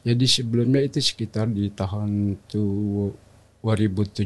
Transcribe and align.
Jadi 0.00 0.24
sebelumnya 0.24 0.80
itu 0.80 0.96
sekitar 0.96 1.48
di 1.52 1.68
tahun 1.68 2.40
tu 2.48 2.64
2017 3.60 4.24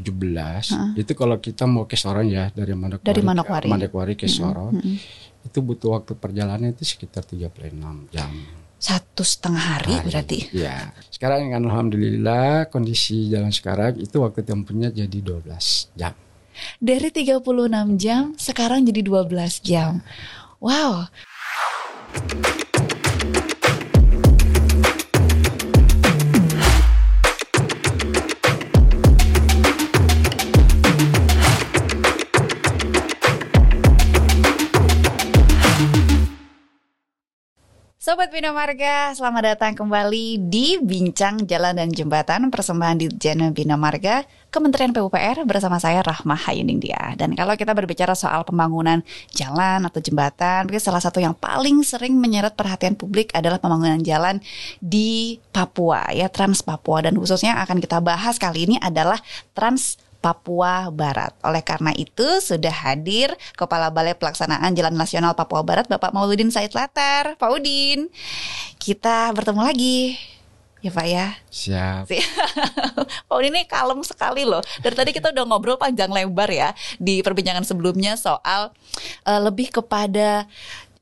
itu 0.95 1.13
kalau 1.19 1.37
kita 1.43 1.67
mau 1.67 1.91
ke 1.91 1.99
Sorong 1.99 2.31
ya 2.31 2.55
dari 2.55 2.71
Manokwari, 2.79 3.11
Dari 3.11 3.23
Manokwari. 3.27 3.67
Manokwari 3.67 4.15
ke 4.15 4.31
Sorong 4.31 4.79
Mm-mm. 4.79 4.97
itu 5.43 5.59
butuh 5.59 5.99
waktu 5.99 6.15
perjalanan 6.15 6.71
itu 6.71 6.87
sekitar 6.87 7.27
36 7.27 8.15
jam. 8.15 8.31
Satu 8.79 9.27
setengah 9.27 9.65
hari 9.81 9.99
berarti. 10.07 10.55
Ya. 10.55 10.95
Sekarang 11.11 11.51
kan 11.51 11.67
alhamdulillah 11.67 12.71
kondisi 12.71 13.27
jalan 13.27 13.51
sekarang 13.51 13.99
itu 13.99 14.15
waktu 14.23 14.47
tempuhnya 14.47 14.95
jadi 14.95 15.19
12 15.19 15.99
jam. 15.99 16.15
Dari 16.79 17.11
36 17.11 17.43
jam 17.99 18.39
sekarang 18.39 18.87
jadi 18.87 19.03
12 19.03 19.67
jam. 19.67 19.99
Wow. 20.63 21.11
Sobat 38.05 38.29
Bina 38.29 38.53
Marga, 38.53 39.17
selamat 39.17 39.57
datang 39.57 39.73
kembali 39.73 40.53
di 40.53 40.77
Bincang 40.77 41.41
Jalan 41.49 41.81
dan 41.81 41.89
Jembatan 41.89 42.53
persembahan 42.53 43.01
di 43.01 43.09
Jana 43.09 43.49
Bina 43.49 43.81
Marga, 43.81 44.29
Kementerian 44.53 44.93
PUPR 44.93 45.49
bersama 45.49 45.81
saya 45.81 46.05
Rahma 46.05 46.37
Hayuning 46.37 46.85
Dia. 46.85 47.17
Dan 47.17 47.33
kalau 47.33 47.57
kita 47.57 47.73
berbicara 47.73 48.13
soal 48.13 48.45
pembangunan 48.45 49.01
jalan 49.33 49.89
atau 49.89 50.05
jembatan, 50.05 50.69
mungkin 50.69 50.85
salah 50.85 51.01
satu 51.01 51.17
yang 51.17 51.33
paling 51.33 51.81
sering 51.81 52.21
menyeret 52.21 52.53
perhatian 52.53 52.93
publik 52.93 53.33
adalah 53.33 53.57
pembangunan 53.57 53.97
jalan 54.05 54.37
di 54.85 55.41
Papua, 55.49 56.13
ya 56.13 56.29
Trans 56.29 56.61
Papua. 56.61 57.09
Dan 57.09 57.17
khususnya 57.17 57.57
akan 57.65 57.81
kita 57.81 58.05
bahas 58.05 58.37
kali 58.37 58.69
ini 58.69 58.77
adalah 58.85 59.17
Trans 59.57 59.97
Papua 60.25 60.89
Barat. 60.89 61.37
Oleh 61.45 61.61
karena 61.61 61.93
itu 61.93 62.25
sudah 62.41 62.73
hadir 62.73 63.37
Kepala 63.61 63.93
Balai 63.93 64.17
Pelaksanaan 64.17 64.73
Jalan 64.73 64.97
Nasional 64.97 65.37
Papua 65.37 65.61
Barat 65.61 65.85
Bapak 65.85 66.17
Mauludin 66.17 66.49
Said 66.49 66.73
Latar. 66.73 67.37
Pak 67.37 67.51
Udin, 67.53 68.09
kita 68.81 69.29
bertemu 69.37 69.61
lagi. 69.61 70.17
Ya 70.81 70.93
Pak 70.93 71.07
ya. 71.09 71.27
Siap. 71.53 72.09
Pak 73.29 73.37
Udin 73.37 73.53
ini 73.53 73.69
kalem 73.69 74.01
sekali 74.01 74.49
loh. 74.49 74.65
Dari 74.81 74.97
tadi 74.97 75.13
kita 75.13 75.29
udah 75.29 75.45
ngobrol 75.45 75.77
panjang 75.77 76.09
lebar 76.09 76.49
ya 76.49 76.73
di 76.97 77.21
perbincangan 77.21 77.65
sebelumnya 77.69 78.17
soal 78.17 78.73
eh, 79.29 79.41
lebih 79.45 79.77
kepada 79.77 80.49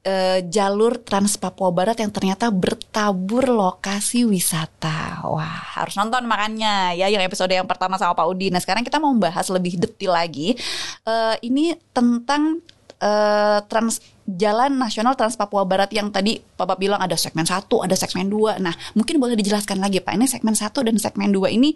eh, 0.03 0.43
jalur 0.51 0.99
Trans 0.99 1.39
Papua 1.39 1.71
Barat 1.71 1.99
yang 2.03 2.11
ternyata 2.11 2.51
bertabur 2.51 3.47
lokasi 3.47 4.27
wisata. 4.27 5.23
Wah, 5.27 5.79
harus 5.79 5.95
nonton 5.95 6.27
makanya 6.27 6.95
ya 6.95 7.07
yang 7.07 7.23
episode 7.23 7.51
yang 7.51 7.67
pertama 7.67 7.97
sama 7.99 8.19
Pak 8.19 8.27
Udi. 8.27 8.51
Nah, 8.51 8.59
sekarang 8.59 8.83
kita 8.83 8.99
mau 8.99 9.15
membahas 9.15 9.47
lebih 9.51 9.79
detail 9.79 10.15
lagi. 10.15 10.59
Eh, 11.07 11.35
ini 11.47 11.75
tentang 11.95 12.59
eh, 12.99 13.59
trans 13.67 14.03
Jalan 14.23 14.79
Nasional 14.79 15.19
Trans 15.19 15.35
Papua 15.35 15.67
Barat 15.67 15.91
yang 15.91 16.15
tadi 16.15 16.39
Bapak 16.39 16.79
bilang 16.79 17.03
ada 17.03 17.19
segmen 17.19 17.43
1, 17.43 17.67
ada 17.67 17.97
segmen 17.99 18.31
2. 18.31 18.63
Nah, 18.63 18.71
mungkin 18.95 19.19
boleh 19.19 19.35
dijelaskan 19.35 19.83
lagi 19.83 19.99
Pak. 19.99 20.15
Ini 20.15 20.27
segmen 20.31 20.55
1 20.55 20.71
dan 20.71 20.95
segmen 20.99 21.31
2 21.35 21.51
ini 21.51 21.75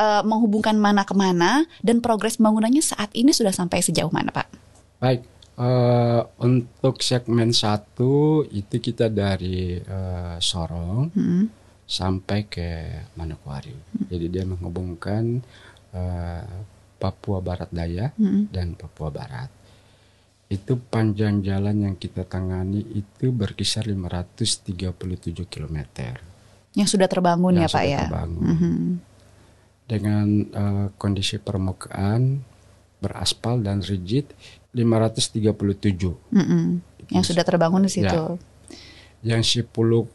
eh, 0.00 0.22
menghubungkan 0.24 0.76
mana 0.76 1.04
ke 1.04 1.12
mana 1.12 1.68
dan 1.84 2.00
progres 2.00 2.40
pembangunannya 2.40 2.80
saat 2.80 3.12
ini 3.12 3.32
sudah 3.36 3.52
sampai 3.52 3.84
sejauh 3.84 4.08
mana, 4.08 4.32
Pak? 4.32 4.48
Baik. 5.04 5.20
Eh, 5.54 6.22
untuk 6.38 7.00
segmen 7.00 7.50
satu 7.50 8.12
itu 8.46 8.76
kita 8.78 9.06
dari 9.06 9.76
eh, 9.76 10.36
Sorong 10.38 11.12
Hmm. 11.12 11.44
sampai 11.82 12.46
ke 12.46 12.68
Manokwari. 13.14 13.74
Jadi 14.06 14.26
dia 14.28 14.44
menghubungkan 14.44 15.44
eh, 15.92 16.44
Papua 16.96 17.38
Barat 17.38 17.68
Daya 17.68 18.14
Hmm. 18.14 18.48
dan 18.48 18.72
Papua 18.72 19.10
Barat. 19.10 19.50
Itu 20.46 20.76
panjang 20.78 21.40
jalan 21.40 21.82
yang 21.82 21.96
kita 21.96 22.24
tangani 22.24 22.84
itu 22.92 23.28
berkisar 23.28 23.88
537 23.88 25.44
km. 25.44 25.78
Yang 26.72 26.88
sudah 26.90 27.08
terbangun 27.08 27.56
ya, 27.56 27.64
Yang 27.64 27.72
Pak 27.72 27.80
sudah 27.80 27.88
ya. 27.88 28.00
terbangun. 28.04 28.44
Mhm. 28.46 28.76
Dengan 29.82 30.26
eh, 30.46 30.86
kondisi 30.96 31.36
permukaan 31.36 32.40
beraspal 33.02 33.58
dan 33.58 33.82
rigid 33.82 34.30
537. 34.70 36.32
Mm-mm. 36.32 36.78
Yang 37.10 37.24
sudah 37.28 37.42
terbangun 37.42 37.82
di 37.82 37.92
situ. 37.92 38.22
Ya. 39.22 39.36
Yang 39.36 39.62
10,7 39.70 40.08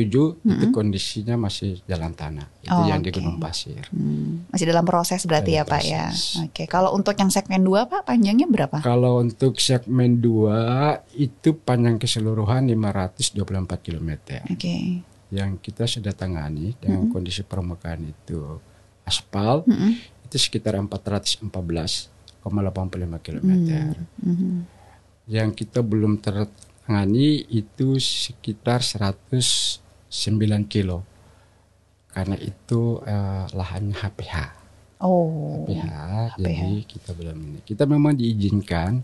itu 0.00 0.22
Mm-mm. 0.42 0.72
kondisinya 0.72 1.36
masih 1.36 1.78
jalan 1.84 2.10
tanah. 2.10 2.50
Itu 2.60 2.72
Oh, 2.72 2.82
yang 2.82 2.98
di 2.98 3.10
oke. 3.10 3.18
Gunung 3.18 3.38
Pasir. 3.38 3.84
Hmm, 3.90 4.42
Masih 4.48 4.66
dalam 4.66 4.82
proses 4.82 5.22
berarti 5.22 5.54
Dalam 5.54 5.62
ya 5.62 5.70
Pak 5.70 5.82
ya. 5.84 6.04
proses. 6.08 6.40
Oke, 6.40 6.64
kalau 6.64 6.90
untuk 6.90 7.14
yang 7.14 7.28
segmen 7.28 7.60
2 7.60 7.86
Pak 7.86 8.02
panjangnya 8.04 8.46
berapa? 8.46 8.80
Kalau 8.80 9.20
untuk 9.20 9.54
segmen 9.56 10.18
2 10.18 10.50
itu 11.14 11.54
panjang 11.56 11.94
keseluruhan 11.96 12.66
524 12.66 13.38
km. 13.78 14.10
Oke. 14.48 15.06
Yang 15.30 15.50
kita 15.62 15.86
sudah 15.86 16.10
tangani 16.10 16.74
dengan 16.74 17.06
Mm-mm. 17.06 17.12
kondisi 17.12 17.44
permukaan 17.44 18.02
itu 18.02 18.58
aspal 19.04 19.62
Mm-mm. 19.62 19.94
itu 20.26 20.36
sekitar 20.36 20.74
414,85 20.74 21.46
km. 23.20 23.44
Hmm, 23.44 23.92
mhm. 24.24 24.52
Yang 25.30 25.50
kita 25.64 25.84
belum 25.84 26.18
tertangani 26.18 27.46
itu 27.48 28.00
sekitar 28.00 28.82
109 28.82 29.80
kilo. 30.66 31.06
Karena 32.10 32.34
itu 32.40 32.98
eh, 33.06 33.44
lahannya 33.54 33.94
HPH. 33.94 34.36
Oh. 35.00 35.64
HPH, 35.64 36.36
jadi 36.36 36.72
kita 36.84 37.10
belum 37.16 37.36
ini. 37.38 37.58
Kita 37.64 37.84
memang 37.88 38.18
diizinkan 38.18 39.00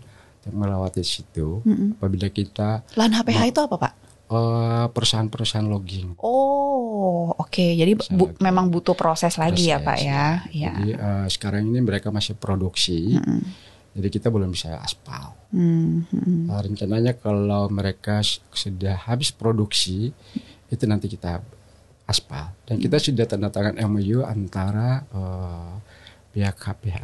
untuk 0.47 0.53
melewati 0.63 1.03
situ 1.03 1.59
Mm-mm. 1.67 1.99
apabila 1.99 2.31
kita 2.31 2.87
Lahan 2.95 3.19
HPH 3.19 3.39
itu 3.51 3.59
apa 3.59 3.75
Pak? 3.75 3.93
Eh, 4.27 4.85
perusahaan-perusahaan 4.87 5.65
logging. 5.65 6.19
Oh, 6.19 7.31
oke. 7.33 7.65
Jadi 7.73 7.91
Bisa 7.93 8.11
bu- 8.11 8.29
lagi. 8.29 8.39
memang 8.39 8.67
butuh 8.67 8.93
proses 8.93 9.35
lagi 9.35 9.67
ya 9.67 9.77
Proses, 9.77 9.87
Pak 9.87 9.97
ya. 10.01 10.23
Ya. 10.49 10.71
Jadi 10.73 10.89
eh, 10.93 11.25
sekarang 11.27 11.63
ini 11.65 11.79
mereka 11.79 12.09
masih 12.09 12.33
produksi, 12.33 13.15
Mm-mm. 13.15 13.39
jadi 13.93 14.07
kita 14.09 14.27
belum 14.27 14.51
bisa 14.51 14.75
aspal. 14.77 15.31
Hmm, 15.49 16.03
hmm. 16.05 16.51
Rencananya 16.51 17.15
kalau 17.15 17.67
mereka 17.67 18.19
sudah 18.51 18.99
habis 19.01 19.31
produksi, 19.31 20.11
itu 20.67 20.83
nanti 20.83 21.07
kita 21.07 21.39
aspal. 22.03 22.51
Dan 22.63 22.77
kita 22.77 22.97
sudah 22.97 23.23
tanda 23.23 23.47
tangan 23.47 23.79
MOU 23.81 24.21
antara 24.21 25.07
eh, 25.07 25.71
pihak 26.29 26.55
HPH 26.55 27.03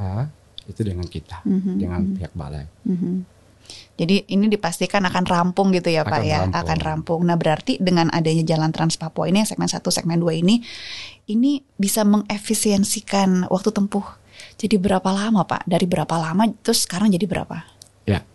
itu 0.64 0.80
dengan 0.80 1.04
kita, 1.04 1.44
Mhm, 1.44 1.76
dengan 1.76 2.02
pihak 2.14 2.32
balai. 2.34 2.64
Mhm. 2.84 3.33
Jadi 3.94 4.26
ini 4.34 4.50
dipastikan 4.50 5.06
akan 5.06 5.24
rampung 5.30 5.70
gitu 5.70 5.94
ya 5.94 6.02
Pak 6.02 6.18
Akan 6.18 6.26
ya, 6.26 6.38
rampung. 6.42 6.58
akan 6.58 6.78
rampung. 6.82 7.22
Nah 7.30 7.38
berarti 7.38 7.78
dengan 7.78 8.10
adanya 8.10 8.42
Jalan 8.42 8.74
Trans 8.74 8.98
Papua 8.98 9.30
ini 9.30 9.46
yang 9.46 9.50
segmen 9.50 9.70
1, 9.70 9.80
segmen 9.94 10.18
2 10.18 10.42
ini, 10.42 10.66
ini 11.30 11.62
bisa 11.78 12.02
mengefisiensikan 12.02 13.46
waktu 13.54 13.70
tempuh. 13.70 14.04
Jadi 14.58 14.82
berapa 14.82 15.06
lama 15.14 15.46
Pak? 15.46 15.70
Dari 15.70 15.86
berapa 15.86 16.16
lama 16.18 16.50
terus 16.66 16.90
sekarang 16.90 17.14
jadi 17.14 17.30
berapa? 17.30 17.62
Ya, 18.10 18.26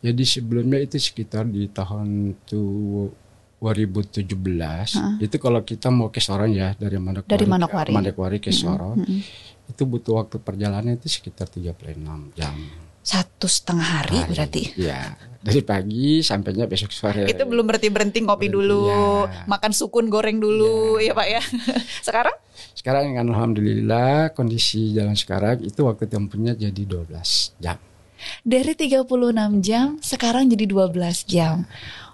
jadi 0.00 0.24
sebelumnya 0.24 0.80
itu 0.80 0.96
sekitar 0.96 1.44
di 1.44 1.68
tahun 1.68 2.34
tu 2.48 2.62
2017 3.62 4.26
itu 5.22 5.36
kalau 5.38 5.62
kita 5.62 5.86
mau 5.94 6.10
ke 6.10 6.18
Sorong 6.18 6.50
ya 6.50 6.74
dari 6.74 6.98
Manokwari, 6.98 7.30
Dari 7.30 7.46
Manokwari. 7.46 7.92
Manokwari 7.94 8.38
ke 8.42 8.50
Sorong 8.50 8.98
Mm-mm. 8.98 9.20
itu 9.70 9.82
butuh 9.86 10.18
waktu 10.18 10.42
perjalanan 10.42 10.98
itu 10.98 11.06
sekitar 11.06 11.46
36 11.46 12.34
jam. 12.34 12.50
Satu 13.02 13.44
setengah 13.44 13.82
hari 14.00 14.16
Hari. 14.16 14.30
berarti. 14.30 14.62
Ya, 14.76 15.14
dari 15.38 15.58
pagi 15.60 16.20
sampainya 16.20 16.64
besok 16.64 16.90
sore. 16.90 17.26
Itu 17.26 17.42
belum 17.42 17.64
berhenti 17.64 17.88
berhenti 17.88 18.18
ngopi 18.20 18.46
Berhenti, 18.46 18.72
dulu, 18.72 18.82
ya. 19.26 19.42
makan 19.44 19.72
sukun 19.72 20.06
goreng 20.06 20.38
dulu, 20.38 20.96
ya 20.96 21.10
Pak 21.10 21.26
ya. 21.28 21.42
Sekarang 22.06 22.36
Sekarang 22.72 23.12
kan 23.12 23.26
alhamdulillah 23.26 24.30
kondisi 24.30 24.90
jalan 24.92 25.12
sekarang 25.12 25.60
itu 25.60 25.82
waktu 25.82 26.06
tempuhnya 26.06 26.52
jadi 26.52 26.82
12 26.82 27.58
jam. 27.58 27.78
dari 28.40 28.72
36 28.72 29.02
jam 29.60 29.98
sekarang 29.98 30.46
jadi 30.46 30.64
12 30.64 30.94
jam. 31.24 31.66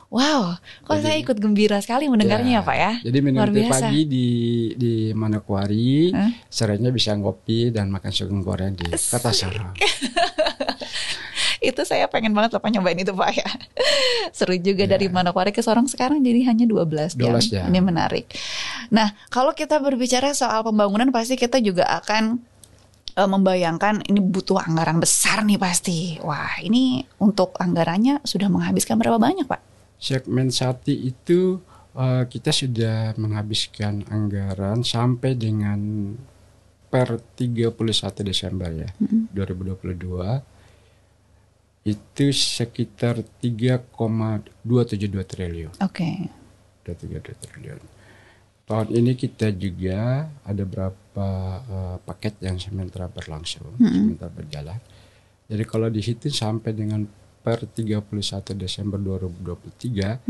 Wow, 0.09 0.57
kok 0.83 0.95
Jadi- 0.95 1.05
saya 1.05 1.17
ikut 1.21 1.37
gembira 1.37 1.77
sekali 1.79 2.09
mendengarnya 2.09 2.49
ya, 2.55 2.63
Pak 2.63 2.77
ya. 2.79 2.93
Jadi 3.03 3.19
minum 3.21 3.45
Luar 3.45 3.53
biasa. 3.53 3.93
pagi 3.93 4.03
di 4.05 4.27
di 4.73 4.93
Manokwari, 5.13 6.09
Hah? 6.11 6.33
sorenya 6.49 6.89
bisa 6.89 7.13
ngopi 7.13 7.69
dan 7.69 7.89
makan 7.89 8.09
sukun 8.09 8.41
goreng 8.41 8.73
di 8.73 8.89
Kota 8.89 9.29
Sorong. 9.31 9.77
itu 11.69 11.83
saya 11.85 12.09
pengen 12.09 12.33
banget 12.33 12.57
loh 12.57 12.61
Pak 12.61 12.71
nyobain 12.73 12.97
itu 12.97 13.13
Pak 13.13 13.31
ya. 13.33 13.49
Seru 14.37 14.57
juga 14.57 14.85
Ya. 14.85 14.97
dari 14.97 15.07
Manokwari 15.07 15.53
ke 15.53 15.61
Sorong 15.61 15.87
sekarang 15.87 16.21
jadi 16.21 16.49
hanya 16.49 16.65
12 16.65 17.15
jam. 17.15 17.37
12 17.37 17.53
jam. 17.53 17.65
Ini 17.69 17.81
menarik. 17.81 18.27
Nah, 18.89 19.13
kalau 19.29 19.53
kita 19.53 19.77
berbicara 19.79 20.33
soal 20.33 20.65
pembangunan 20.65 21.09
pasti 21.09 21.37
kita 21.37 21.61
juga 21.61 21.85
akan 21.99 22.41
eh, 23.15 23.29
membayangkan 23.29 24.05
ini 24.05 24.19
butuh 24.19 24.59
anggaran 24.59 24.99
besar 24.99 25.45
nih 25.45 25.57
pasti. 25.57 26.17
Wah, 26.21 26.57
ini 26.59 27.05
untuk 27.19 27.55
anggarannya 27.57 28.25
sudah 28.25 28.49
menghabiskan 28.49 28.97
berapa 28.97 29.17
banyak, 29.17 29.45
Pak? 29.45 29.61
Segmen 29.97 30.49
sati 30.49 30.95
itu 31.09 31.61
Eh, 31.99 32.25
kita 32.31 32.55
sudah 32.55 33.19
menghabiskan 33.19 34.07
anggaran 34.07 34.87
sampai 34.87 35.35
dengan 35.35 36.15
per 36.87 37.19
31 37.35 37.75
Desember 38.23 38.71
ya 38.71 38.87
2022 39.35 39.99
itu 41.89 42.33
sekitar 42.33 43.25
3,272 43.41 45.25
triliun. 45.25 45.73
Oke. 45.81 46.29
272 46.85 47.41
triliun. 47.41 47.81
Tahun 48.69 48.89
ini 48.93 49.17
kita 49.17 49.49
juga 49.57 50.29
ada 50.45 50.65
berapa 50.69 51.29
eh, 51.65 51.97
paket 52.05 52.37
yang 52.45 52.61
sementara 52.61 53.09
berlangsung, 53.09 53.73
sementara 53.81 54.29
berjalan. 54.29 54.77
Jadi 55.49 55.65
kalau 55.65 55.89
dihitung 55.89 56.37
sampai 56.37 56.77
dengan 56.77 57.09
per 57.41 57.65
31 57.65 58.05
Desember 58.61 59.01
2023 59.01 60.21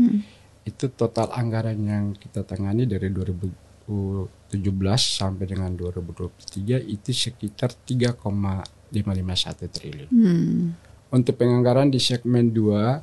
itu 0.63 0.85
total 0.95 1.35
anggaran 1.35 1.75
yang 1.83 2.15
kita 2.15 2.47
tangani 2.47 2.87
dari 2.87 3.11
2017 3.11 4.55
sampai 4.95 5.45
dengan 5.49 5.75
2023 5.75 6.79
itu 6.87 7.11
sekitar 7.11 7.75
3,551 7.75 9.67
triliun. 9.67 10.07
Hmm. 10.07 10.71
Untuk 11.09 11.35
penganggaran 11.35 11.87
di 11.87 11.97
segmen 11.97 12.49
2 12.49 13.01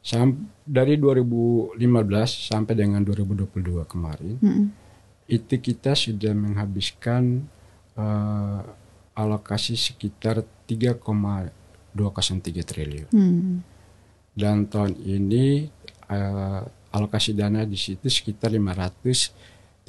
sam- 0.00 0.36
dari 0.60 0.96
2015 0.96 1.78
sampai 2.44 2.74
dengan 2.74 3.00
2022 3.00 3.46
kemarin 3.84 4.36
Mm-mm. 4.36 4.66
itu 5.26 5.54
kita 5.56 5.94
sudah 5.94 6.32
menghabiskan 6.32 7.46
eh, 7.94 8.60
alokasi 9.14 9.74
sekitar 9.74 10.42
3,203 10.64 11.94
triliun 12.60 13.08
Hmm. 13.08 13.62
dan 14.34 14.66
tahun 14.66 14.98
ini 14.98 15.70
eh, 16.04 16.60
alokasi 16.90 17.32
dana 17.32 17.62
di 17.62 17.76
situ 17.76 18.08
sekitar 18.08 18.50
539 18.50 19.86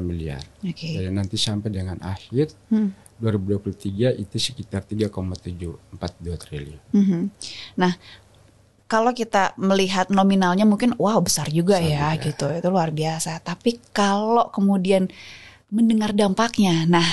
miliar. 0.00 0.42
Oke. 0.60 0.90
Jadi 0.92 1.08
nanti 1.08 1.36
sampai 1.36 1.70
dengan 1.70 1.98
akhir 2.00 2.50
Hmm. 2.66 2.90
2023 3.18 4.12
itu 4.16 4.36
sekitar 4.36 4.84
3,742 4.84 6.36
triliun. 6.36 6.80
Mhm. 6.92 7.20
Nah, 7.80 7.96
kalau 8.86 9.10
kita 9.10 9.56
melihat 9.58 10.12
nominalnya 10.14 10.62
mungkin 10.62 10.94
wow 10.94 11.18
besar 11.18 11.50
juga 11.50 11.82
Besar 11.82 11.90
ya 11.90 12.08
juga. 12.14 12.24
gitu. 12.30 12.46
Itu 12.54 12.68
luar 12.70 12.94
biasa. 12.94 13.42
Tapi 13.42 13.82
kalau 13.90 14.52
kemudian 14.54 15.10
mendengar 15.70 16.14
dampaknya. 16.14 16.86
Nah, 16.86 17.06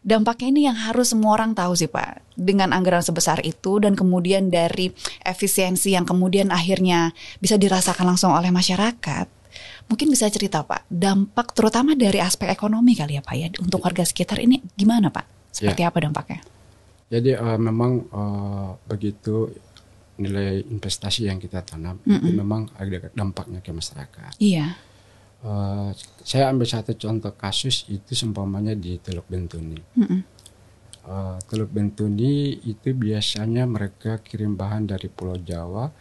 dampaknya 0.00 0.48
ini 0.48 0.60
yang 0.68 0.78
harus 0.78 1.12
semua 1.12 1.36
orang 1.36 1.52
tahu 1.52 1.76
sih, 1.76 1.92
Pak. 1.92 2.24
Dengan 2.32 2.72
anggaran 2.72 3.04
sebesar 3.04 3.44
itu 3.44 3.76
dan 3.84 3.92
kemudian 3.92 4.48
dari 4.48 4.92
efisiensi 5.20 5.92
yang 5.92 6.08
kemudian 6.08 6.48
akhirnya 6.48 7.12
bisa 7.36 7.60
dirasakan 7.60 8.16
langsung 8.16 8.32
oleh 8.32 8.48
masyarakat. 8.48 9.26
Mungkin 9.86 10.08
bisa 10.08 10.28
cerita, 10.32 10.64
Pak, 10.64 10.88
dampak 10.88 11.52
terutama 11.52 11.92
dari 11.94 12.18
aspek 12.20 12.48
ekonomi 12.48 12.96
kali 12.96 13.18
ya, 13.18 13.22
Pak 13.22 13.34
ya, 13.36 13.48
untuk 13.60 13.84
warga 13.84 14.02
sekitar 14.02 14.40
ini 14.40 14.62
gimana, 14.74 15.12
Pak? 15.12 15.52
Seperti 15.54 15.82
apa 15.86 15.98
dampaknya? 16.02 16.40
Jadi 17.12 17.30
eh, 17.36 17.58
memang 17.60 17.92
eh, 18.10 18.70
begitu 18.88 19.52
nilai 20.14 20.62
investasi 20.70 21.26
yang 21.26 21.42
kita 21.42 21.66
tanam 21.66 21.98
itu 22.06 22.30
memang 22.30 22.70
ada 22.78 23.10
dampaknya 23.10 23.58
ke 23.58 23.74
masyarakat. 23.74 24.38
Iya. 24.38 24.78
Eh, 25.44 25.90
saya 26.24 26.48
ambil 26.48 26.64
satu 26.64 26.96
contoh 26.96 27.34
kasus 27.36 27.84
itu 27.92 28.16
seumpamanya 28.16 28.72
di 28.72 28.96
Teluk 28.96 29.28
Bentuni. 29.28 29.76
Mm-mm. 29.76 30.20
Eh, 31.04 31.36
Teluk 31.44 31.68
Bentuni 31.68 32.64
itu 32.64 32.96
biasanya 32.96 33.68
mereka 33.68 34.24
kirim 34.24 34.56
bahan 34.56 34.88
dari 34.88 35.12
Pulau 35.12 35.36
Jawa 35.36 35.92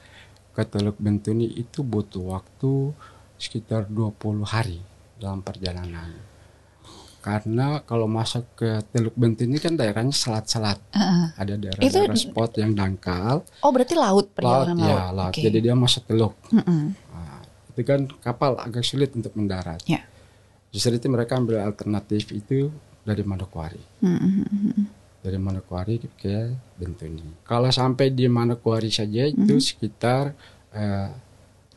ke 0.55 0.63
Teluk 0.63 0.95
Bentuni 0.95 1.59
itu 1.59 1.83
butuh 1.83 2.39
waktu 2.39 2.95
sekitar 3.43 3.91
20 3.91 4.15
hari 4.47 4.79
dalam 5.19 5.43
perjalanan. 5.43 6.15
Karena 7.23 7.79
kalau 7.87 8.03
masuk 8.03 8.43
ke 8.59 8.83
Teluk 8.91 9.15
Bentuni 9.15 9.55
kan 9.55 9.79
daerahnya 9.79 10.11
selat-selat. 10.11 10.75
Heeh. 10.91 11.25
Ada 11.39 11.55
daerah-daerah 11.55 12.19
spot 12.19 12.59
yang 12.59 12.75
dangkal, 12.75 13.47
Oh 13.63 13.71
berarti 13.71 13.95
laut 13.95 14.27
perjalanan 14.35 14.75
laut. 14.75 14.91
ya 14.91 15.03
laut. 15.11 15.31
Oke. 15.31 15.39
Jadi 15.39 15.57
dia 15.63 15.71
masuk 15.71 16.03
teluk. 16.03 16.35
Mm-mm. 16.51 16.91
Nah, 16.91 17.39
itu 17.71 17.81
kan 17.87 18.11
kapal 18.19 18.59
agak 18.59 18.83
sulit 18.83 19.15
untuk 19.15 19.31
mendarat. 19.39 19.79
Ya. 19.87 20.03
Justru 20.75 20.99
itu 20.99 21.07
mereka 21.07 21.39
ambil 21.39 21.63
alternatif 21.63 22.27
itu 22.35 22.67
dari 23.07 23.23
Manokwari. 23.23 23.79
Mm-mm. 24.03 24.83
Dari 25.23 25.39
Manokwari 25.39 26.03
ke 26.19 26.51
Bentuni. 26.75 27.47
Kalau 27.47 27.71
sampai 27.71 28.11
di 28.11 28.27
Manokwari 28.27 28.91
saja 28.91 29.23
itu 29.23 29.63
sekitar 29.63 30.35
eh, 30.75 31.07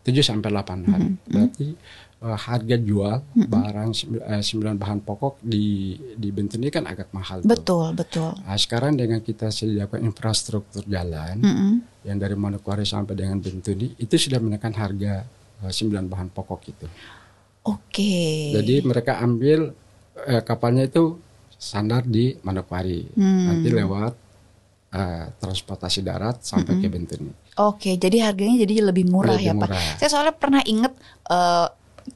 7 0.07 0.23
sampai 0.23 0.49
8 0.49 0.87
hari. 0.87 1.09
Berarti 1.25 1.69
eh, 2.17 2.39
harga 2.39 2.77
jual 2.79 3.17
barang 3.35 3.91
sembi- 3.91 4.23
eh, 4.23 4.39
sembilan 4.41 4.75
bahan 4.75 5.01
pokok 5.03 5.43
di 5.43 5.67
di 6.15 6.29
Bentuni 6.31 6.71
kan 6.71 6.87
agak 6.87 7.11
mahal 7.11 7.43
tuh. 7.43 7.51
Betul 7.51 7.87
betul. 7.93 8.31
Nah, 8.39 8.55
sekarang 8.55 8.95
dengan 8.95 9.19
kita 9.19 9.51
sediakan 9.51 10.01
infrastruktur 10.01 10.87
jalan 10.87 11.37
Mm-mm. 11.37 11.73
yang 12.03 12.17
dari 12.17 12.33
Manokwari 12.35 12.85
sampai 12.85 13.13
dengan 13.15 13.37
Bentuni 13.37 13.93
itu 13.97 14.15
sudah 14.17 14.39
menekan 14.39 14.71
harga 14.73 15.27
eh, 15.61 15.73
sembilan 15.73 16.07
bahan 16.07 16.29
pokok 16.31 16.61
itu. 16.65 16.87
Oke. 17.65 18.55
Jadi 18.55 18.75
mereka 18.81 19.19
ambil 19.19 19.75
eh, 20.23 20.41
kapalnya 20.41 20.87
itu 20.87 21.19
sandar 21.51 22.05
di 22.05 22.37
Manokwari, 22.39 23.03
Hmm. 23.13 23.49
nanti 23.49 23.69
lewat 23.71 24.13
eh, 24.97 25.25
transportasi 25.37 26.01
darat 26.01 26.41
sampai 26.41 26.81
ke 26.81 26.89
Bentuni. 26.89 27.33
Oke, 27.61 28.01
jadi 28.01 28.25
harganya 28.25 28.65
jadi 28.65 28.81
lebih 28.89 29.05
murah 29.09 29.37
Lebih 29.37 29.49
ya 29.49 29.53
Pak. 29.53 29.69
murah. 29.69 29.83
Saya 30.01 30.09
soalnya 30.09 30.35
pernah 30.35 30.65
inget 30.65 30.93
eh, 31.29 31.67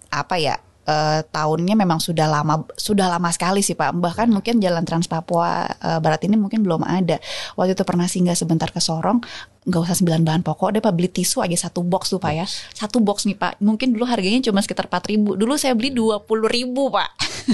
apa 0.09 0.37
ya 0.41 0.57
eh, 0.85 1.21
tahunnya 1.29 1.77
memang 1.77 2.01
sudah 2.01 2.27
lama 2.27 2.65
sudah 2.75 3.07
lama 3.09 3.29
sekali 3.31 3.61
sih 3.61 3.77
Pak. 3.77 3.93
Bahkan 4.01 4.29
mungkin 4.33 4.59
Jalan 4.59 4.85
Trans 4.89 5.07
Papua 5.07 5.69
eh, 5.69 5.99
Barat 6.01 6.25
ini 6.25 6.41
mungkin 6.41 6.65
belum 6.65 6.83
ada. 6.85 7.21
Waktu 7.57 7.77
itu 7.77 7.85
pernah 7.85 8.09
singgah 8.09 8.37
sebentar 8.37 8.73
ke 8.73 8.81
Sorong, 8.81 9.21
nggak 9.61 9.81
usah 9.85 9.97
sembilan 10.01 10.25
bahan 10.25 10.41
pokok 10.41 10.73
deh 10.73 10.81
Pak 10.81 10.93
beli 10.97 11.13
tisu 11.13 11.45
aja 11.45 11.69
satu 11.69 11.85
box 11.85 12.17
tuh 12.17 12.21
Pak 12.21 12.33
ya. 12.33 12.47
Satu 12.49 13.05
box 13.05 13.29
nih 13.29 13.37
Pak. 13.37 13.61
Mungkin 13.61 13.93
dulu 13.93 14.09
harganya 14.09 14.41
cuma 14.41 14.65
sekitar 14.65 14.89
4 14.89 15.13
ribu. 15.13 15.37
Dulu 15.37 15.61
saya 15.61 15.77
beli 15.77 15.93
20 15.93 16.25
ribu 16.49 16.89
Pak. 16.89 17.11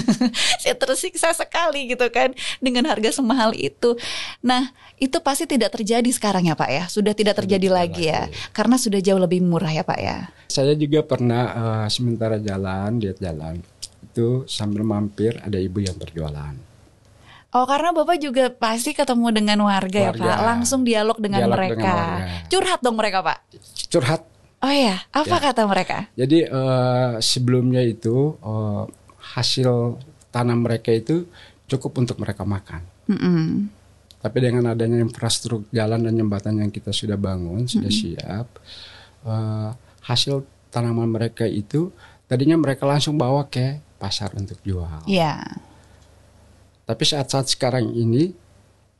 saya 0.63 0.75
tersiksa 0.79 1.35
sekali 1.35 1.91
gitu 1.91 2.07
kan 2.07 2.31
dengan 2.63 2.87
harga 2.87 3.11
semahal 3.11 3.51
itu. 3.51 3.99
Nah 4.39 4.71
itu 4.95 5.19
pasti 5.19 5.51
tidak 5.51 5.75
terjadi 5.75 6.07
sekarang 6.07 6.47
ya 6.47 6.55
Pak 6.55 6.69
ya. 6.71 6.83
Sudah 6.87 7.11
tidak 7.11 7.43
terjadi 7.43 7.67
tidak 7.67 7.75
lagi 7.75 8.03
ya. 8.07 8.31
lagi. 8.31 8.55
Karena 8.55 8.75
sudah 8.79 8.99
jauh 9.03 9.19
lebih 9.19 9.43
murah 9.43 9.71
ya 9.75 9.83
Pak 9.83 9.99
ya. 9.99 10.31
Saya 10.47 10.79
juga 10.79 11.03
pernah 11.03 11.43
eh, 11.51 11.87
sementara 11.91 12.39
jalan, 12.39 13.03
lihat 13.03 13.19
jalan 13.19 13.59
itu 14.17 14.47
sambil 14.49 14.81
mampir 14.81 15.37
ada 15.45 15.61
ibu 15.61 15.77
yang 15.77 15.93
berjualan. 15.93 16.76
Oh 17.49 17.63
karena 17.63 17.95
Bapak 17.95 18.19
juga 18.19 18.51
pasti 18.51 18.91
ketemu 18.91 19.31
dengan 19.31 19.59
warga, 19.63 19.99
ya 19.99 20.11
Warga. 20.11 20.19
Pak. 20.27 20.39
Langsung 20.43 20.83
dialog 20.83 21.15
dengan 21.17 21.47
Dialog 21.47 21.55
mereka. 21.55 21.75
dengan 21.79 21.95
warga. 21.95 22.47
Curhat 22.47 22.79
dong 22.83 22.97
mereka 22.99 23.19
Pak. 23.23 23.37
Curhat. 23.87 24.21
Oh 24.57 24.73
iya, 24.73 25.05
apa 25.09 25.31
Ya. 25.31 25.43
kata 25.47 25.61
mereka? 25.63 25.97
Jadi 26.13 26.43
eh, 26.43 27.11
sebelumnya 27.19 27.79
itu 27.79 28.35
eh, 28.37 28.83
hasil 29.31 29.95
tanam 30.27 30.65
mereka 30.65 30.91
itu 30.91 31.23
cukup 31.67 31.95
untuk 31.97 32.17
mereka 32.17 32.43
makan. 32.43 32.81
Mm-mm. 33.07 33.71
Tapi 34.17 34.37
dengan 34.41 34.67
adanya 34.67 34.99
infrastruktur 34.99 35.69
jalan 35.69 36.03
dan 36.03 36.13
jembatan 36.13 36.59
yang 36.59 36.67
kita 36.67 36.91
sudah 36.91 37.15
bangun, 37.15 37.63
sudah 37.63 37.87
siap, 37.87 38.47
eh, 39.23 39.69
hasil 40.03 40.41
tanaman 40.67 41.07
mereka 41.07 41.47
itu 41.47 41.95
tadinya 42.25 42.59
mereka 42.59 42.83
langsung 42.83 43.15
bawa 43.15 43.47
ke 43.47 43.79
pasar 43.95 44.35
untuk 44.35 44.59
jual. 44.61 45.07
Iya. 45.07 45.37
Tapi 46.87 47.03
saat-saat 47.03 47.51
sekarang 47.51 47.91
ini, 47.91 48.31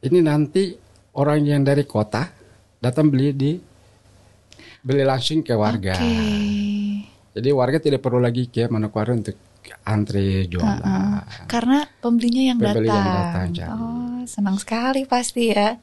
ini 0.04 0.20
nanti 0.20 0.76
orang 1.16 1.40
yang 1.48 1.64
dari 1.64 1.88
kota 1.88 2.28
datang 2.84 3.08
beli 3.08 3.32
di 3.32 3.56
beli 4.84 5.08
langsung 5.08 5.40
ke 5.40 5.56
warga. 5.56 5.96
Oke. 5.96 6.38
Jadi 7.38 7.50
warga 7.54 7.78
tidak 7.80 8.04
perlu 8.04 8.20
lagi 8.20 8.50
ke 8.52 8.68
Manokwari 8.68 9.14
untuk 9.14 9.38
antre 9.88 10.48
jualan. 10.48 10.84
Karena 11.48 11.84
pembelinya 12.00 12.44
yang 12.52 12.58
Pembeli 12.60 12.88
datang. 12.88 12.98
yang 12.98 13.08
datang, 13.08 13.48
jadi. 13.52 13.72
oh, 13.72 14.20
senang 14.28 14.58
sekali 14.60 15.04
pasti 15.04 15.52
ya. 15.52 15.76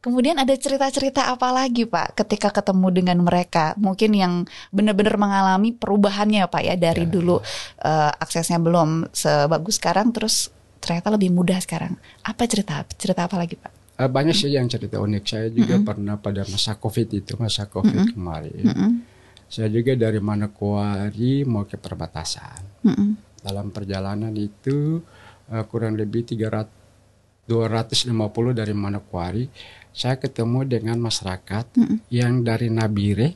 Kemudian 0.00 0.40
ada 0.40 0.52
cerita-cerita 0.56 1.28
apa 1.32 1.52
lagi 1.52 1.84
Pak 1.84 2.18
ketika 2.24 2.52
ketemu 2.52 2.88
dengan 2.92 3.18
mereka? 3.24 3.76
Mungkin 3.76 4.10
yang 4.16 4.32
benar-benar 4.72 5.16
mengalami 5.20 5.70
perubahannya 5.76 6.48
Pak 6.48 6.62
ya 6.64 6.74
dari 6.76 7.04
dulu 7.08 7.40
eh, 7.84 8.12
aksesnya 8.20 8.60
belum 8.60 9.12
sebagus 9.12 9.76
sekarang 9.80 10.12
terus 10.12 10.52
ternyata 10.88 11.12
lebih 11.12 11.28
mudah 11.28 11.60
sekarang. 11.60 12.00
Apa 12.24 12.48
cerita? 12.48 12.80
Cerita 12.96 13.28
apa 13.28 13.36
lagi 13.36 13.60
Pak? 13.60 14.00
Eh, 14.00 14.08
banyak 14.08 14.32
sih 14.32 14.48
yang 14.48 14.64
cerita 14.72 14.96
unik. 14.96 15.24
Saya 15.28 15.52
juga 15.52 15.76
pernah 15.84 16.16
pada 16.16 16.48
masa 16.48 16.80
COVID 16.80 17.08
itu, 17.12 17.36
masa 17.36 17.68
COVID 17.68 18.16
kemarin. 18.16 18.64
Mm-mm. 18.64 18.90
Saya 19.52 19.68
juga 19.68 19.92
dari 19.92 20.16
Manokwari 20.16 21.44
mau 21.44 21.68
ke 21.68 21.76
perbatasan. 21.76 22.88
Mm-mm. 22.88 23.10
Dalam 23.44 23.68
perjalanan 23.68 24.32
itu 24.32 25.04
eh, 25.52 25.64
kurang 25.68 26.00
lebih 26.00 26.24
300 26.24 26.78
250 27.48 28.12
dari 28.52 28.76
Manokwari, 28.76 29.48
saya 29.88 30.20
ketemu 30.20 30.68
dengan 30.68 31.00
masyarakat 31.00 31.80
yang 32.12 32.44
dari 32.44 32.68
Nabire 32.68 33.32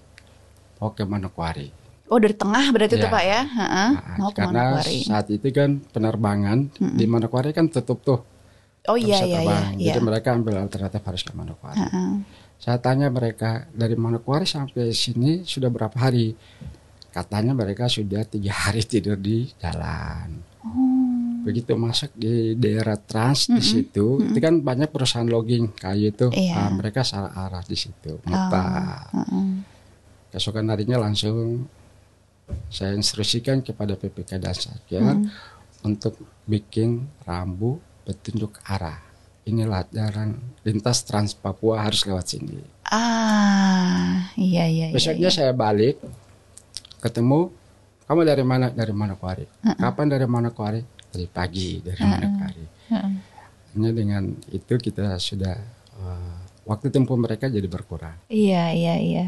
mau 0.76 0.92
ke 0.92 1.08
Manokwari. 1.08 1.81
Oh 2.12 2.20
dari 2.20 2.36
tengah 2.36 2.68
berarti 2.68 2.94
itu 2.94 3.08
Ya. 3.08 3.10
Pak 3.10 3.24
ya? 3.24 3.40
Heeh. 3.42 3.88
Nah, 3.96 4.16
Mau 4.20 4.28
ke 4.28 4.44
karena 4.44 4.62
Manokwari. 4.76 4.96
saat 5.00 5.26
itu 5.28 5.48
kan 5.48 5.70
penerbangan 5.88 6.58
di 6.76 7.04
Manokwari 7.08 7.50
kan 7.50 7.66
tutup 7.66 8.04
tuh. 8.04 8.20
Oh 8.84 8.98
iya 8.98 9.24
iya 9.24 9.40
iya. 9.40 9.58
iya. 9.72 9.86
Jadi 9.88 10.00
mereka 10.04 10.36
ambil 10.36 10.60
alternatif 10.60 11.00
harus 11.00 11.22
ke 11.24 11.32
Manokwari. 11.32 11.80
Heeh. 11.80 12.10
Saya 12.58 12.76
tanya 12.78 13.08
mereka 13.08 13.64
dari 13.72 13.96
Manokwari 13.96 14.44
sampai 14.44 14.92
sini 14.92 15.42
sudah 15.42 15.66
berapa 15.66 15.96
hari? 15.96 16.36
Katanya 17.08 17.52
mereka 17.52 17.88
sudah 17.88 18.24
tiga 18.24 18.52
hari 18.52 18.84
tidur 18.84 19.16
di 19.16 19.48
jalan. 19.56 20.36
Begitu 21.42 21.74
masuk 21.74 22.14
di 22.14 22.54
daerah 22.54 22.94
Trans 22.94 23.50
di 23.50 23.58
situ, 23.60 24.22
itu 24.22 24.38
kan 24.38 24.62
banyak 24.62 24.88
perusahaan 24.88 25.26
logging 25.26 25.74
kayu 25.74 26.08
itu, 26.08 26.30
Iya. 26.30 26.54
ah, 26.56 26.70
mereka 26.70 27.02
salah 27.02 27.34
arah 27.34 27.60
di 27.60 27.74
situ, 27.74 28.16
mutar. 28.22 29.10
Heeh. 29.10 29.46
Keesokan 30.30 30.70
harinya 30.70 31.02
langsung 31.02 31.66
saya 32.72 32.96
instruksikan 32.96 33.60
kepada 33.60 33.94
PPK 33.98 34.40
dan 34.40 34.56
Satker 34.56 35.04
untuk 35.84 36.16
bikin 36.48 37.06
rambu 37.26 37.78
petunjuk 38.06 38.58
arah. 38.66 38.98
Inilah 39.42 39.82
jalan 39.90 40.38
lintas 40.62 41.02
Trans 41.02 41.34
Papua 41.34 41.82
harus 41.82 42.06
lewat 42.06 42.26
sini. 42.30 42.62
Ah, 42.86 44.30
iya 44.38 44.70
iya 44.70 44.90
iya. 44.90 44.94
Besoknya 44.94 45.34
saya 45.34 45.50
balik 45.50 45.98
ketemu 47.02 47.50
kamu 48.06 48.20
dari 48.22 48.44
mana 48.46 48.70
dari 48.70 48.94
Manokwari. 48.94 49.46
Kapan 49.64 50.06
dari 50.06 50.26
Manokwari? 50.30 50.80
Dari 51.10 51.26
pagi 51.26 51.82
dari 51.82 51.98
Manokwari. 51.98 52.64
Heeh. 52.94 53.12
Hanya 53.74 53.90
dengan 53.90 54.30
itu 54.52 54.74
kita 54.78 55.18
sudah 55.18 55.56
eh, 55.98 56.36
waktu 56.62 56.92
tempuh 56.94 57.18
mereka 57.18 57.50
jadi 57.50 57.66
berkurang. 57.66 58.14
Iya 58.30 58.70
iya 58.76 58.94
iya. 59.02 59.26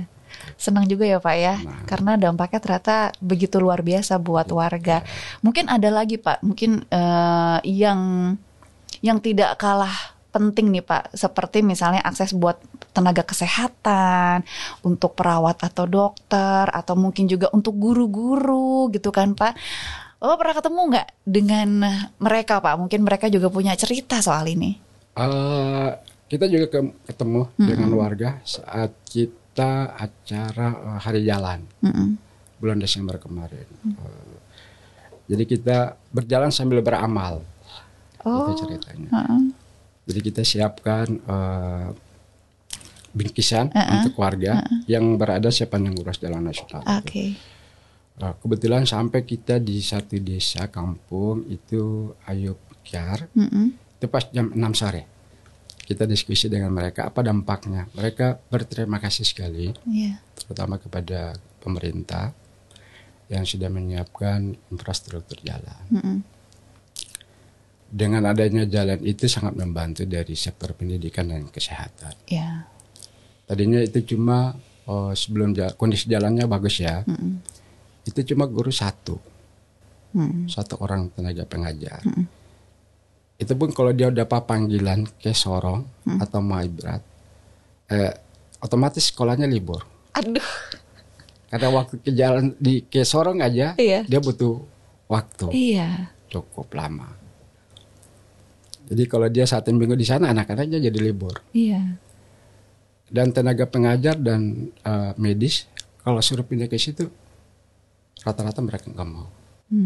Senang 0.54 0.86
juga 0.86 1.04
ya 1.04 1.18
Pak 1.18 1.36
ya, 1.36 1.54
Nah. 1.58 1.82
karena 1.84 2.12
dampaknya 2.14 2.60
ternyata 2.62 2.96
begitu 3.18 3.58
luar 3.58 3.82
biasa 3.82 4.16
buat 4.16 4.48
warga. 4.48 5.02
Mungkin 5.40 5.66
ada 5.66 5.90
lagi 5.90 6.16
Pak, 6.16 6.40
mungkin 6.42 6.86
eh, 6.86 7.58
yang 7.66 8.00
yang 9.00 9.18
tidak 9.20 9.58
kalah 9.58 9.92
penting 10.30 10.74
nih 10.74 10.82
Pak, 10.82 11.14
seperti 11.14 11.62
misalnya 11.62 12.02
akses 12.02 12.34
buat 12.34 12.58
tenaga 12.90 13.22
kesehatan, 13.22 14.42
untuk 14.82 15.14
perawat 15.14 15.62
atau 15.62 15.86
dokter, 15.86 16.66
atau 16.70 16.94
mungkin 16.98 17.30
juga 17.30 17.50
untuk 17.54 17.78
guru-guru 17.78 18.90
gitu 18.90 19.14
kan 19.14 19.34
Pak. 19.34 19.54
Oh 20.24 20.34
pernah 20.40 20.56
ketemu 20.56 20.80
nggak 20.90 21.08
dengan 21.22 21.68
mereka 22.16 22.58
Pak? 22.58 22.74
Mungkin 22.80 23.04
mereka 23.04 23.28
juga 23.28 23.46
punya 23.46 23.76
cerita 23.76 24.18
soal 24.18 24.48
ini. 24.48 24.74
Eh, 25.14 25.90
kita 26.26 26.48
juga 26.48 26.66
ke- 26.66 26.96
ketemu 27.06 27.46
dengan 27.54 27.90
warga 27.94 28.40
saat 28.42 28.90
kita 29.06 29.43
acara 29.62 30.66
eh, 30.74 30.98
hari 30.98 31.22
jalan 31.22 31.62
Mm-mm. 31.84 32.18
bulan 32.58 32.82
Desember 32.82 33.22
kemarin. 33.22 33.66
Eh, 33.86 34.36
jadi 35.30 35.44
kita 35.46 35.76
berjalan 36.10 36.50
sambil 36.50 36.82
beramal. 36.82 37.46
Oh. 38.24 38.50
Itu 38.50 38.66
ceritanya. 38.66 39.08
Heeh. 39.14 39.40
Jadi 40.10 40.20
kita 40.20 40.42
siapkan 40.42 41.06
eh, 41.06 41.88
bingkisan 43.14 43.70
Uh-uh. 43.70 43.94
untuk 44.02 44.18
warga 44.18 44.66
yang 44.90 45.14
berada 45.14 45.48
sepanjang 45.48 45.94
ruas 46.02 46.18
jalan 46.18 46.42
nasional. 46.42 46.82
Oke. 46.98 47.38
Nah, 48.14 48.34
kebetulan 48.38 48.86
sampai 48.86 49.22
kita 49.22 49.58
di 49.58 49.78
satu 49.82 50.18
desa 50.18 50.66
kampung 50.70 51.46
itu 51.50 52.14
Ayub 52.26 52.58
Kiar, 52.82 53.26
Mm-mm. 53.34 53.74
itu 53.74 54.06
pas 54.10 54.22
jam 54.30 54.50
6 54.50 54.58
sore. 54.74 55.13
Kita 55.84 56.04
diskusi 56.04 56.48
dengan 56.48 56.72
mereka 56.72 57.12
apa 57.12 57.20
dampaknya. 57.20 57.84
Mereka 57.92 58.48
berterima 58.48 58.96
kasih 58.96 59.22
sekali, 59.22 59.68
Iya. 59.84 60.16
terutama 60.34 60.80
kepada 60.80 61.32
pemerintah 61.60 62.32
yang 63.28 63.44
sudah 63.44 63.68
menyiapkan 63.68 64.40
infrastruktur 64.68 65.36
jalan. 65.40 65.84
Mm-mm. 65.92 66.18
Dengan 67.88 68.26
adanya 68.26 68.66
jalan 68.66 68.98
itu 69.00 69.28
sangat 69.28 69.54
membantu 69.54 70.02
dari 70.02 70.34
sektor 70.34 70.74
pendidikan 70.74 71.30
dan 71.30 71.46
kesehatan. 71.46 72.16
Ya. 72.26 72.66
Tadinya 73.44 73.78
itu 73.78 74.16
cuma 74.16 74.56
oh, 74.84 75.12
sebelum 75.12 75.52
ja- 75.52 75.72
kondisi 75.72 76.08
jalannya 76.08 76.44
bagus 76.44 76.80
ya, 76.80 77.04
Mm-mm. 77.04 77.38
itu 78.04 78.34
cuma 78.34 78.48
guru 78.48 78.72
satu, 78.72 79.20
Mm. 80.14 80.46
satu 80.46 80.78
orang 80.78 81.10
tenaga 81.10 81.42
pengajar. 81.44 81.98
Itu 83.34 83.58
pun 83.58 83.74
kalau 83.74 83.90
dia 83.90 84.08
udah 84.08 84.26
panggilan 84.26 85.06
ke 85.18 85.34
Sorong 85.34 85.82
atau 86.22 86.38
Maibrat, 86.38 87.02
eh, 87.90 88.12
otomatis 88.62 89.10
sekolahnya 89.10 89.50
libur. 89.50 89.82
Aduh. 90.14 90.44
Karena 91.50 91.68
waktu 91.70 91.98
ke 91.98 92.10
jalan 92.14 92.54
di 92.58 92.86
ke 92.86 93.02
Sorong 93.02 93.42
aja, 93.42 93.74
Iya. 93.74 94.06
dia 94.06 94.20
butuh 94.22 94.62
waktu 95.10 95.50
Iya. 95.50 96.14
cukup 96.30 96.70
lama. 96.74 97.10
Jadi 98.84 99.02
kalau 99.08 99.26
dia 99.32 99.48
satu 99.48 99.72
minggu 99.72 99.96
di 99.96 100.04
sana, 100.04 100.30
anak-anaknya 100.30 100.78
jadi 100.78 100.98
libur. 101.00 101.40
Iya. 101.56 101.98
Dan 103.08 103.32
tenaga 103.32 103.66
pengajar 103.66 104.14
dan 104.18 104.70
eh, 104.82 105.12
medis, 105.16 105.66
kalau 106.02 106.20
suruh 106.20 106.44
pindah 106.44 106.68
ke 106.68 106.76
situ, 106.76 107.08
rata-rata 108.22 108.60
mereka 108.64 108.88
nggak 108.88 109.08
mau, 109.08 109.28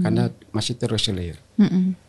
karena 0.02 0.30
masih 0.52 0.74
terus 0.78 1.02
selir. 1.06 1.36
Mm-mm. 1.58 1.94
Nah, 1.94 2.07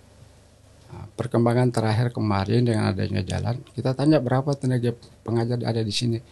perkembangan 1.19 1.67
terakhir 1.75 2.15
kemarin 2.15 2.63
dengan 2.63 2.95
adanya 2.95 3.19
jalan, 3.19 3.59
kita 3.75 3.91
tanya 3.91 4.23
berapa 4.23 4.55
tenaga 4.55 4.95
pengajar 5.27 5.59
ada 5.67 5.83
di 5.83 5.91
sini. 5.91 6.23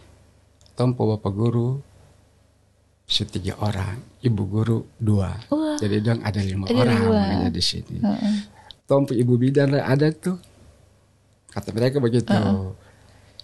Tompo 0.72 1.04
bapak 1.04 1.28
guru 1.36 1.76
setiga 3.04 3.60
orang, 3.60 4.00
ibu 4.24 4.42
guru 4.48 4.88
dua. 4.96 5.36
Wah. 5.52 5.76
Jadi 5.76 6.00
dong 6.00 6.24
ada 6.24 6.40
lima 6.40 6.64
Ada 6.64 6.80
orang 6.80 7.00
mengajar 7.04 7.52
di 7.52 7.60
sini. 7.60 8.00
Heeh. 8.00 8.36
Tompo 8.88 9.12
ibu 9.12 9.36
bidan 9.36 9.76
ada 9.76 10.08
tuh, 10.08 10.40
kata 11.52 11.68
mereka 11.76 12.00
begitu. 12.00 12.32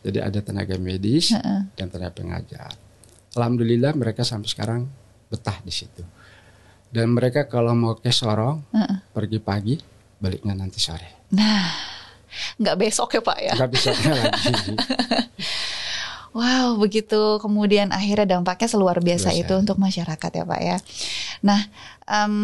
Jadi 0.00 0.18
ada 0.24 0.40
tenaga 0.40 0.80
medis 0.80 1.28
Heeh. 1.28 1.68
dan 1.76 1.92
tenaga 1.92 2.16
pengajar. 2.16 2.72
Alhamdulillah 3.36 3.92
mereka 3.92 4.24
sampai 4.24 4.48
sekarang 4.48 4.80
betah 5.28 5.60
di 5.60 5.72
situ. 5.74 6.00
Dan 6.88 7.12
mereka 7.12 7.44
kalau 7.50 7.76
mau 7.76 8.00
ke 8.00 8.08
Sorong 8.08 8.64
Heeh. 8.72 8.96
pergi 9.12 9.38
pagi, 9.42 9.74
baliknya 10.24 10.56
nanti 10.56 10.80
sore. 10.80 11.23
Nah, 11.34 11.66
nggak 12.62 12.76
besok 12.78 13.18
ya 13.18 13.22
Pak 13.22 13.38
ya? 13.42 13.54
nggak 13.58 13.70
bisa 13.74 13.90
lagi. 14.22 14.52
Wow, 16.34 16.74
begitu 16.82 17.38
kemudian 17.38 17.94
akhirnya 17.94 18.38
dampaknya 18.38 18.66
seluar 18.66 18.98
biasa 18.98 19.30
Biasa. 19.30 19.38
itu 19.46 19.54
untuk 19.54 19.78
masyarakat 19.78 20.30
ya 20.34 20.42
Pak 20.42 20.60
ya. 20.66 20.76
Nah, 21.46 21.60
em, 22.10 22.34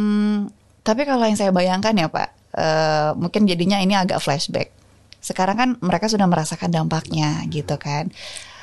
tapi 0.86 1.02
kalau 1.02 1.26
yang 1.26 1.34
saya 1.34 1.50
bayangkan 1.50 1.90
ya 1.98 2.06
Pak, 2.06 2.28
eh, 2.54 3.10
mungkin 3.18 3.50
jadinya 3.50 3.82
ini 3.82 3.98
agak 3.98 4.22
flashback. 4.22 4.70
Sekarang 5.18 5.56
kan 5.58 5.70
mereka 5.82 6.06
sudah 6.06 6.30
merasakan 6.30 6.70
dampaknya 6.70 7.42
gitu 7.50 7.74
kan. 7.82 8.14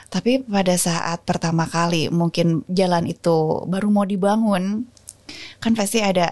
Tapi 0.07 0.47
pada 0.47 0.79
saat 0.79 1.19
pertama 1.27 1.67
kali 1.67 2.07
mungkin 2.07 2.63
jalan 2.71 3.11
itu 3.11 3.67
baru 3.67 3.91
mau 3.91 4.07
dibangun, 4.07 4.87
kan 5.59 5.75
pasti 5.75 5.99
ada 5.99 6.31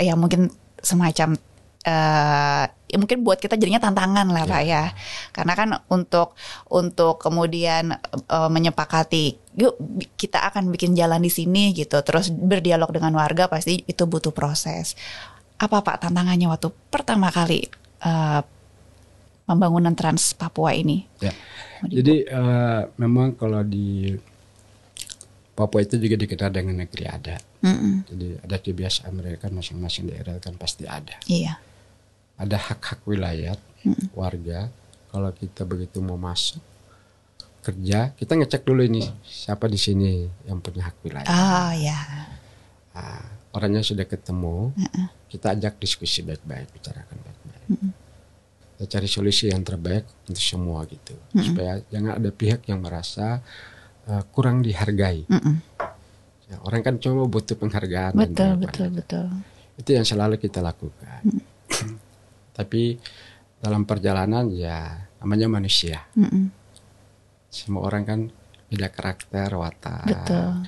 ya 0.00 0.16
mungkin 0.16 0.48
semacam 0.80 1.36
eh 1.84 2.64
ya 2.64 2.96
mungkin 2.96 3.20
buat 3.20 3.42
kita 3.42 3.60
jadinya 3.60 3.82
tantangan 3.82 4.30
lah 4.30 4.48
pak 4.48 4.62
ya 4.64 4.88
karena 5.36 5.52
kan 5.52 5.68
untuk 5.92 6.32
untuk 6.72 7.20
kemudian 7.20 7.92
eh, 8.30 8.48
menyepakati 8.48 9.52
yuk 9.60 9.76
kita 10.16 10.46
akan 10.48 10.72
bikin 10.72 10.96
jalan 10.96 11.20
di 11.20 11.28
sini 11.28 11.76
gitu 11.76 12.00
terus 12.00 12.32
berdialog 12.32 12.88
dengan 12.88 13.12
warga 13.18 13.52
pasti 13.52 13.84
itu 13.84 14.06
butuh 14.08 14.32
proses 14.32 14.96
apa 15.60 15.84
pak 15.84 16.06
tantangannya 16.06 16.48
waktu 16.48 16.72
pertama 16.88 17.28
kali 17.28 17.68
eh, 18.00 18.40
pembangunan 19.44 19.92
Trans 19.92 20.32
Papua 20.32 20.72
ini 20.72 21.04
Ya. 21.20 21.32
Jadi 21.84 22.24
eh, 22.24 22.80
memang 22.96 23.36
kalau 23.36 23.60
di 23.60 24.16
Papua 25.52 25.84
itu 25.84 26.00
juga 26.00 26.16
dikenal 26.18 26.50
dengan 26.50 26.82
negeri 26.82 27.04
adat. 27.06 27.42
Mm-mm. 27.62 28.08
Jadi 28.10 28.28
ada 28.42 28.56
kebiasaan 28.58 29.12
mereka 29.14 29.52
masing-masing 29.52 30.10
daerah 30.10 30.40
kan 30.42 30.56
pasti 30.56 30.88
ada. 30.88 31.14
iya 31.28 31.60
Ada 32.34 32.56
hak-hak 32.58 33.00
wilayah 33.04 33.54
warga. 34.12 34.68
Kalau 35.08 35.30
kita 35.30 35.62
begitu 35.62 36.02
mau 36.02 36.18
masuk 36.18 36.58
kerja, 37.60 38.12
kita 38.12 38.36
ngecek 38.36 38.62
dulu 38.62 38.84
ini 38.84 39.00
siapa 39.24 39.64
di 39.64 39.78
sini 39.78 40.26
yang 40.44 40.58
punya 40.58 40.84
hak 40.84 40.96
wilayah. 41.00 41.24
ah 41.26 41.72
ya 41.72 41.96
Ah, 42.94 43.26
orangnya 43.50 43.82
sudah 43.82 44.06
ketemu, 44.06 44.70
kita 45.26 45.50
ajak 45.50 45.82
diskusi 45.82 46.22
baik-baik, 46.22 46.70
bicarakan 46.70 47.18
baik-baik. 47.18 47.68
Kita 48.74 48.84
cari 48.86 49.08
solusi 49.10 49.50
yang 49.50 49.62
terbaik 49.62 50.06
untuk 50.26 50.38
semua 50.38 50.86
gitu, 50.86 51.14
supaya 51.34 51.82
jangan 51.90 52.22
ada 52.22 52.30
pihak 52.30 52.62
yang 52.70 52.78
merasa 52.78 53.42
uh, 54.06 54.22
kurang 54.30 54.62
dihargai. 54.62 55.26
Mm-mm. 55.26 55.56
Ya, 56.46 56.60
orang 56.62 56.82
kan 56.84 56.94
cuma 57.02 57.26
butuh 57.26 57.56
penghargaan. 57.56 58.14
dan 58.14 58.20
betul 58.30 58.30
pengakuan. 58.30 58.62
betul 58.62 58.88
betul 58.94 59.26
Itu 59.74 59.90
yang 59.90 60.06
selalu 60.06 60.38
kita 60.38 60.62
lakukan. 60.62 61.22
Tapi 62.54 62.96
dalam 63.58 63.82
perjalanan 63.84 64.48
ya 64.54 65.10
namanya 65.18 65.50
manusia. 65.50 66.06
Mm-mm. 66.14 66.48
Semua 67.50 67.84
orang 67.86 68.02
kan 68.06 68.20
beda 68.70 68.88
karakter, 68.90 69.50
watak. 69.54 70.06
betul 70.06 70.66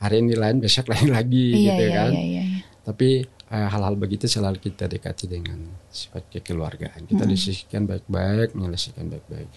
hari 0.00 0.20
ini 0.20 0.36
lain 0.36 0.60
besok 0.60 0.92
lain 0.92 1.08
lagi 1.12 1.56
Iya, 1.56 1.60
gitu 1.72 1.84
iya, 1.88 1.96
kan. 1.96 2.10
iya, 2.12 2.22
iya, 2.22 2.42
iya. 2.44 2.60
Tapi 2.86 3.08
eh, 3.26 3.68
hal-hal 3.68 3.94
begitu 3.98 4.28
selalu 4.28 4.58
kita 4.60 4.86
dekati 4.86 5.26
dengan 5.26 5.58
sifat 5.90 6.28
kekeluargaan. 6.30 7.08
Kita 7.08 7.24
diskusikan 7.26 7.88
baik-baik, 7.88 8.54
menyelesaikan 8.54 9.06
baik-baik. 9.10 9.48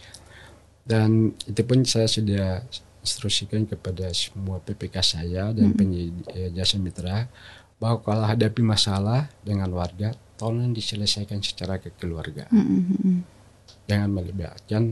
Dan 0.90 1.38
itu 1.46 1.62
pun 1.62 1.86
saya 1.86 2.10
sudah 2.10 2.66
instruksikan 3.06 3.70
kepada 3.70 4.10
semua 4.12 4.58
PPK 4.60 4.96
saya 5.06 5.54
dan 5.54 5.72
penyedia 5.78 6.26
eh, 6.34 6.50
jasa 6.52 6.82
mitra 6.82 7.30
bahwa 7.80 8.02
kalau 8.04 8.26
hadapi 8.28 8.60
masalah 8.60 9.30
dengan 9.46 9.70
warga, 9.72 10.12
tolong 10.40 10.72
diselesaikan 10.72 11.44
secara 11.44 11.84
kekeluargaan. 11.84 12.50
Mm, 12.56 12.64
mm, 12.64 12.98
mm. 13.04 13.20
Jangan 13.92 14.10
melibatkan 14.10 14.84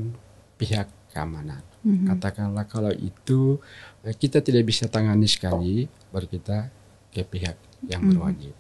pihak 0.59 0.91
keamanan. 1.15 1.63
Mhm. 1.87 2.05
Katakanlah 2.11 2.67
kalau 2.67 2.91
itu 2.91 3.57
eh, 4.03 4.11
kita 4.11 4.43
tidak 4.43 4.67
bisa 4.67 4.91
tangani 4.91 5.25
sekali, 5.25 5.87
baru 6.11 6.27
kita 6.27 6.67
ke 7.09 7.23
pihak 7.23 7.55
yang 7.87 8.03
Mhm. 8.03 8.09
berwajib. 8.11 8.53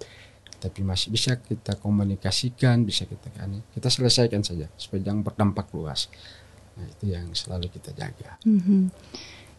Tapi 0.57 0.79
masih 0.81 1.13
bisa 1.13 1.37
kita 1.37 1.77
komunikasikan, 1.77 2.81
bisa 2.81 3.05
kita 3.05 3.29
tangani. 3.29 3.61
Kita 3.75 3.91
selesaikan 3.91 4.41
saja 4.41 4.65
supaya 4.79 5.03
jangan 5.05 5.21
berdampak 5.21 5.69
luas. 5.75 6.09
Nah 6.79 6.87
itu 6.87 7.13
yang 7.13 7.29
selalu 7.35 7.69
kita 7.69 7.93
jaga. 7.93 8.41
Mhm. 8.41 8.89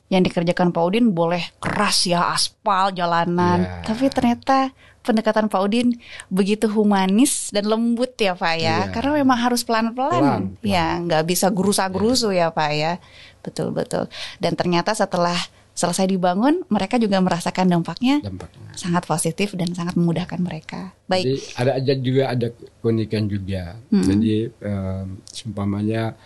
Yang 0.09 0.33
dikerjakan 0.33 0.73
Pak 0.73 0.83
Udin 0.83 1.13
boleh 1.13 1.45
keras 1.57 2.05
ya 2.05 2.33
aspal 2.33 2.91
jalanan, 2.91 3.61
Iya. 3.61 3.85
tapi 3.85 4.09
ternyata 4.09 4.73
pendekatan 5.01 5.49
Pak 5.49 5.61
Udin 5.61 6.01
begitu 6.29 6.65
humanis 6.67 7.49
dan 7.49 7.65
lembut 7.65 8.17
ya 8.17 8.33
Pak 8.33 8.55
ya, 8.57 8.77
Iya. 8.83 8.93
karena 8.93 9.13
memang 9.17 9.37
harus 9.39 9.61
pelan-pelan, 9.63 10.17
Pelan, 10.17 10.43
pelan. 10.57 10.65
ya 10.65 10.97
nggak 10.99 11.25
bisa 11.25 11.49
gerusa-gerusu 11.49 12.29
ya 12.31 12.49
Pak 12.49 12.71
ya, 12.71 12.97
betul 13.41 13.69
betul. 13.71 14.09
Dan 14.37 14.53
ternyata 14.53 14.93
setelah 14.93 15.37
selesai 15.73 16.09
dibangun, 16.09 16.67
mereka 16.67 16.97
juga 16.97 17.21
merasakan 17.21 17.71
dampaknya 17.71 18.19
Dampaknya. 18.19 18.75
sangat 18.75 19.05
positif 19.05 19.55
dan 19.55 19.71
sangat 19.71 19.95
memudahkan 19.95 20.41
mereka. 20.41 20.91
Baik, 21.05 21.25
Jadi 21.25 21.39
ada 21.55 21.71
aja 21.77 21.93
juga 21.95 22.23
ada 22.29 22.49
keunikan 22.81 23.25
juga. 23.25 23.79
Jadi 23.89 24.51
em, 24.59 25.07
seumpamanya 25.29 26.19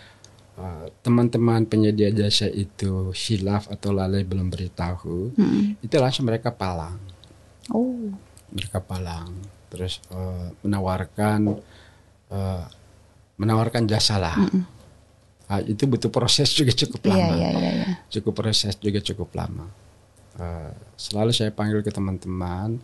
teman-teman 1.01 1.65
penyedia 1.65 2.09
jasa 2.09 2.45
itu 2.45 3.09
hilaf 3.11 3.65
atau 3.67 3.89
lalai 3.89 4.21
belum 4.21 4.47
beritahu, 4.47 5.33
Mm. 5.33 5.81
itu 5.81 5.95
langsung 5.97 6.25
mereka 6.25 6.53
palang. 6.53 6.97
oh, 7.71 8.11
mereka 8.51 8.77
palang 8.77 9.33
terus 9.65 9.97
eh, 10.11 10.47
menawarkan 10.61 11.57
eh, 12.29 12.63
menawarkan 13.35 13.87
jasa 13.87 14.19
lah 14.19 14.35
Ah, 15.43 15.59
itu 15.59 15.85
butuh 15.85 16.07
proses 16.07 16.49
juga 16.51 16.71
cukup 16.71 17.03
iya 17.03 17.13
lama 17.13 17.33
iya 17.35 17.49
iya. 17.51 17.71
iya. 17.73 17.87
cukup 18.09 18.33
proses 18.37 18.77
juga 18.77 18.99
cukup 18.99 19.33
lama 19.33 19.65
Eh, 20.33 20.71
selalu 20.97 21.29
saya 21.29 21.49
panggil 21.49 21.81
ke 21.81 21.89
teman-teman 21.89 22.77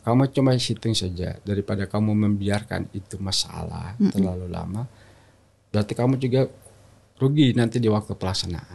kamu 0.00 0.28
cuma 0.30 0.52
hitung 0.52 0.92
saja 0.92 1.36
daripada 1.42 1.84
kamu 1.84 2.12
membiarkan 2.14 2.88
itu 2.92 3.16
masalah 3.16 3.92
terlalu 3.98 4.46
lama 4.46 4.84
berarti 5.68 5.92
kamu 5.92 6.16
juga 6.16 6.40
rugi 7.20 7.52
nanti 7.52 7.76
di 7.76 7.86
waktu 7.92 8.16
pelaksanaan. 8.16 8.72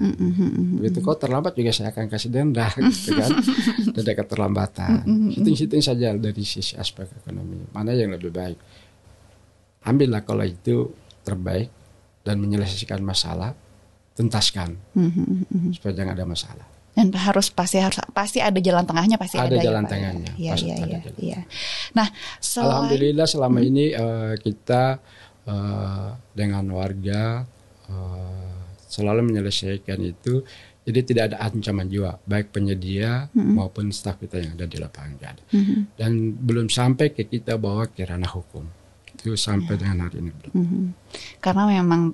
Begitu 0.78 1.02
kau 1.02 1.18
terlambat 1.18 1.58
juga 1.58 1.74
saya 1.74 1.90
akan 1.90 2.06
kasih 2.06 2.30
denda 2.30 2.70
gitu 2.78 3.18
kan? 3.18 3.30
Denda 3.98 4.14
keterlambatan. 4.14 5.02
Hitung-hitung 5.34 5.82
saja 5.82 6.14
dari 6.14 6.46
sisi 6.46 6.78
aspek 6.78 7.10
ekonomi. 7.26 7.66
Mana 7.74 7.98
yang 7.98 8.14
lebih 8.14 8.30
baik? 8.30 8.58
Ambillah 9.82 10.22
kalau 10.22 10.46
itu 10.46 10.94
terbaik 11.26 11.74
dan 12.22 12.38
menyelesaikan 12.38 13.02
masalah 13.02 13.58
tuntaskan 14.14 14.78
supaya 15.74 15.94
jangan 15.98 16.14
ada 16.14 16.26
masalah. 16.30 16.68
Dan 16.96 17.12
harus 17.12 17.52
pasti 17.52 17.76
harus 17.84 18.00
pasti 18.16 18.40
ada 18.40 18.56
jalan 18.64 18.88
tengahnya 18.88 19.20
pasti 19.20 19.36
ada, 19.36 19.52
Ada 19.52 19.58
ya, 19.60 19.64
jalan 19.68 19.84
ya? 19.84 19.90
tengahnya, 19.92 20.32
Iya 20.40 20.52
pasti 20.56 20.66
iya 20.66 20.76
ada 20.80 20.86
iya. 20.88 21.00
jalan. 21.04 21.18
iya. 21.20 21.40
Nah, 21.92 22.08
selain 22.40 22.72
Alhamdulillah 22.72 23.28
selama 23.28 23.60
ini 23.60 23.86
eh, 23.92 24.34
kita 24.40 24.84
eh, 25.44 26.08
dengan 26.32 26.64
warga 26.72 27.44
eh, 27.88 28.54
selalu 28.86 29.22
menyelesaikan 29.26 30.00
itu. 30.02 30.42
Jadi 30.86 31.00
tidak 31.02 31.34
ada 31.34 31.50
ancaman 31.50 31.90
jiwa 31.90 32.22
baik 32.24 32.54
penyedia 32.54 33.26
maupun 33.34 33.90
staf 33.90 34.22
kita 34.22 34.38
yang 34.38 34.54
ada 34.54 34.70
di 34.70 34.78
lapangan. 34.78 35.34
Mhm, 35.50 35.98
Dan 35.98 36.12
belum 36.38 36.70
sampai 36.70 37.10
ke 37.10 37.26
kita 37.26 37.58
bawa 37.58 37.90
ke 37.90 38.06
ranah 38.06 38.30
hukum. 38.30 38.70
Itu 39.10 39.34
sampai 39.34 39.82
dengan 39.82 40.06
hari 40.06 40.22
ini 40.22 40.30
belum. 40.30 40.54
mhm. 40.54 40.84
karena 41.42 41.64
memang 41.66 42.14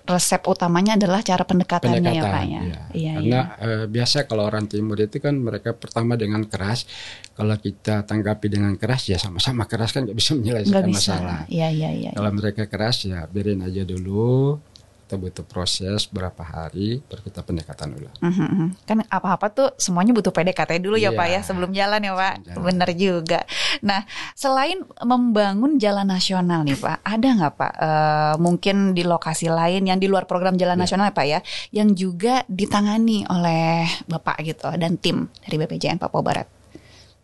resep 0.00 0.42
utamanya 0.44 0.98
adalah 0.98 1.22
cara 1.22 1.44
pendekatannya 1.44 1.96
ya 1.96 2.02
Pendekatan, 2.02 2.32
Pak 2.34 2.44
ya. 2.44 2.60
iya. 2.60 2.80
Iya 2.90 3.12
Karena 3.16 3.40
iya. 3.40 3.64
eh, 3.64 3.84
biasa 3.86 4.16
kalau 4.26 4.42
orang 4.44 4.64
timur 4.66 4.96
itu 4.98 5.16
kan 5.16 5.34
mereka 5.38 5.70
pertama 5.72 6.12
dengan 6.16 6.44
keras, 6.44 6.84
kalau 7.32 7.56
kita 7.56 8.04
tanggapi 8.04 8.52
dengan 8.52 8.76
keras 8.76 9.08
ya 9.08 9.16
sama-sama 9.16 9.64
keras 9.64 9.96
kan 9.96 10.04
nggak 10.04 10.18
bisa 10.18 10.36
menyelesaikan 10.36 10.84
bisa. 10.84 11.16
masalah. 11.16 11.40
Iya 11.48 11.68
iya 11.72 11.90
iya. 11.94 12.10
Kalau 12.12 12.32
mereka 12.34 12.68
keras 12.68 13.00
ya 13.06 13.24
biarin 13.24 13.64
aja 13.64 13.80
dulu. 13.80 14.60
Kita 15.10 15.18
butuh 15.18 15.42
proses 15.42 16.06
berapa 16.06 16.38
hari 16.38 17.02
baru 17.02 17.26
kita 17.26 17.42
pendekatan 17.42 17.98
ulang. 17.98 18.14
Mhm, 18.22 18.46
mhm. 18.46 18.66
Kan 18.86 19.02
apa-apa 19.10 19.50
tuh 19.50 19.68
semuanya 19.74 20.14
butuh 20.14 20.30
PDKT 20.30 20.78
dulu 20.78 20.94
ya 20.94 21.10
Iya. 21.10 21.18
Pak 21.18 21.26
ya 21.26 21.40
sebelum 21.42 21.74
jalan 21.74 21.98
ya 21.98 22.14
Pak. 22.14 22.34
Jalan. 22.46 22.62
Bener 22.62 22.90
juga. 22.94 23.40
Nah 23.82 24.06
selain 24.32 24.78
membangun 25.02 25.76
jalan 25.76 26.06
nasional 26.06 26.62
nih 26.62 26.78
Pak, 26.78 27.02
ada 27.02 27.26
nggak 27.26 27.54
Pak 27.58 27.72
eh, 27.74 28.34
mungkin 28.38 28.94
di 28.94 29.02
lokasi 29.02 29.50
lain 29.50 29.82
yang 29.82 29.98
di 29.98 30.06
luar 30.06 30.30
program 30.30 30.54
jalan 30.54 30.78
Iya. 30.78 30.82
nasional 30.86 31.10
ya 31.10 31.14
Pak 31.18 31.26
ya, 31.26 31.38
yang 31.74 31.88
juga 31.92 32.46
ditangani 32.46 33.26
oleh 33.26 33.90
Bapak 34.06 34.46
gitu 34.46 34.70
dan 34.78 34.94
tim 34.94 35.26
dari 35.42 35.58
BPJN 35.58 35.98
Papua 35.98 36.22
Barat. 36.22 36.46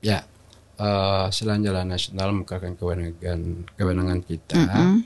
Ya, 0.03 0.27
eh, 0.75 1.27
selain 1.31 1.62
jalan 1.62 1.87
nasional 1.87 2.35
merupakan 2.35 2.66
kewenangan 2.75 3.40
kewenangan 3.79 4.18
kita, 4.27 4.59
Mhm. 4.59 4.99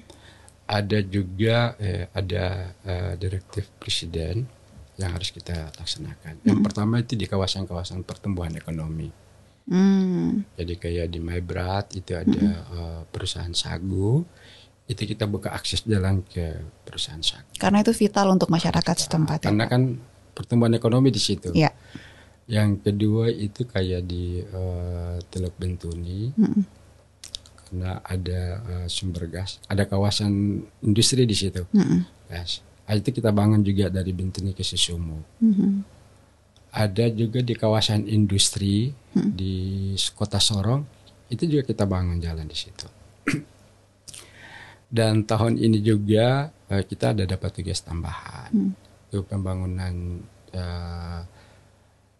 Ada 0.70 0.98
juga 1.02 1.74
eh, 1.82 2.06
ada 2.14 2.70
eh, 2.86 3.12
direktif 3.18 3.66
presiden 3.82 4.46
yang 4.94 5.10
harus 5.10 5.34
kita 5.34 5.74
laksanakan. 5.74 6.46
Yang 6.46 6.60
pertama 6.62 7.02
itu 7.02 7.18
di 7.18 7.26
kawasan-kawasan 7.26 8.06
pertumbuhan 8.06 8.54
ekonomi. 8.54 9.10
Hmm. 9.66 10.46
Jadi 10.54 10.74
kayak 10.78 11.10
di 11.10 11.18
Maibrat 11.18 11.90
itu 11.98 12.14
ada 12.14 12.46
eh, 12.62 13.00
perusahaan 13.10 13.50
sagu, 13.50 14.22
itu 14.86 15.02
kita 15.02 15.26
buka 15.26 15.50
akses 15.50 15.82
jalan 15.82 16.22
ke 16.22 16.54
perusahaan 16.86 17.22
sagu. 17.22 17.50
Karena 17.58 17.82
itu 17.82 17.90
vital 17.90 18.30
untuk 18.30 18.46
masyarakat 18.54 18.96
setempat. 19.10 19.42
ya, 19.42 19.50
Karena 19.50 19.66
Pak. 19.66 19.72
kan 19.74 19.82
pertumbuhan 20.38 20.74
ekonomi 20.78 21.10
di 21.10 21.18
situ. 21.18 21.50
Iya. 21.50 21.74
Yang 22.50 22.82
kedua 22.86 23.26
itu 23.30 23.66
kayak 23.66 24.06
di 24.06 24.38
eh, 24.42 25.16
Teluk 25.34 25.54
Bentuni, 25.58 26.30
Mm-mm. 26.34 26.62
Karena 27.70 28.02
ada 28.02 28.40
eh, 28.66 28.86
sumber 28.90 29.30
gas, 29.30 29.62
ada 29.70 29.86
kawasan 29.86 30.58
industri 30.82 31.22
di 31.22 31.38
situ, 31.38 31.62
Mm-mm. 31.70 32.02
gas. 32.26 32.66
Ah, 32.90 32.98
itu 32.98 33.14
kita 33.14 33.30
bangun 33.30 33.62
juga 33.62 33.86
dari 33.86 34.10
Bentuni 34.10 34.50
ke 34.50 34.66
Susumu. 34.66 35.22
Mhm. 35.38 35.86
Ada 36.74 37.06
juga 37.14 37.38
di 37.38 37.54
kawasan 37.54 38.10
industri 38.10 38.90
di 39.14 39.94
kota 40.18 40.42
Sorong, 40.42 40.82
itu 41.30 41.46
juga 41.46 41.62
kita 41.66 41.86
bangun 41.86 42.18
jalan 42.18 42.46
di 42.50 42.58
situ. 42.58 42.90
Dan 44.90 45.22
tahun 45.22 45.62
ini 45.62 45.78
juga 45.78 46.50
eh, 46.66 46.82
kita 46.82 47.14
ada 47.14 47.22
dapat 47.22 47.54
tugas 47.54 47.78
tambahan, 47.86 48.50
itu 49.06 49.22
pembangunan 49.30 50.18
eh, 50.50 51.20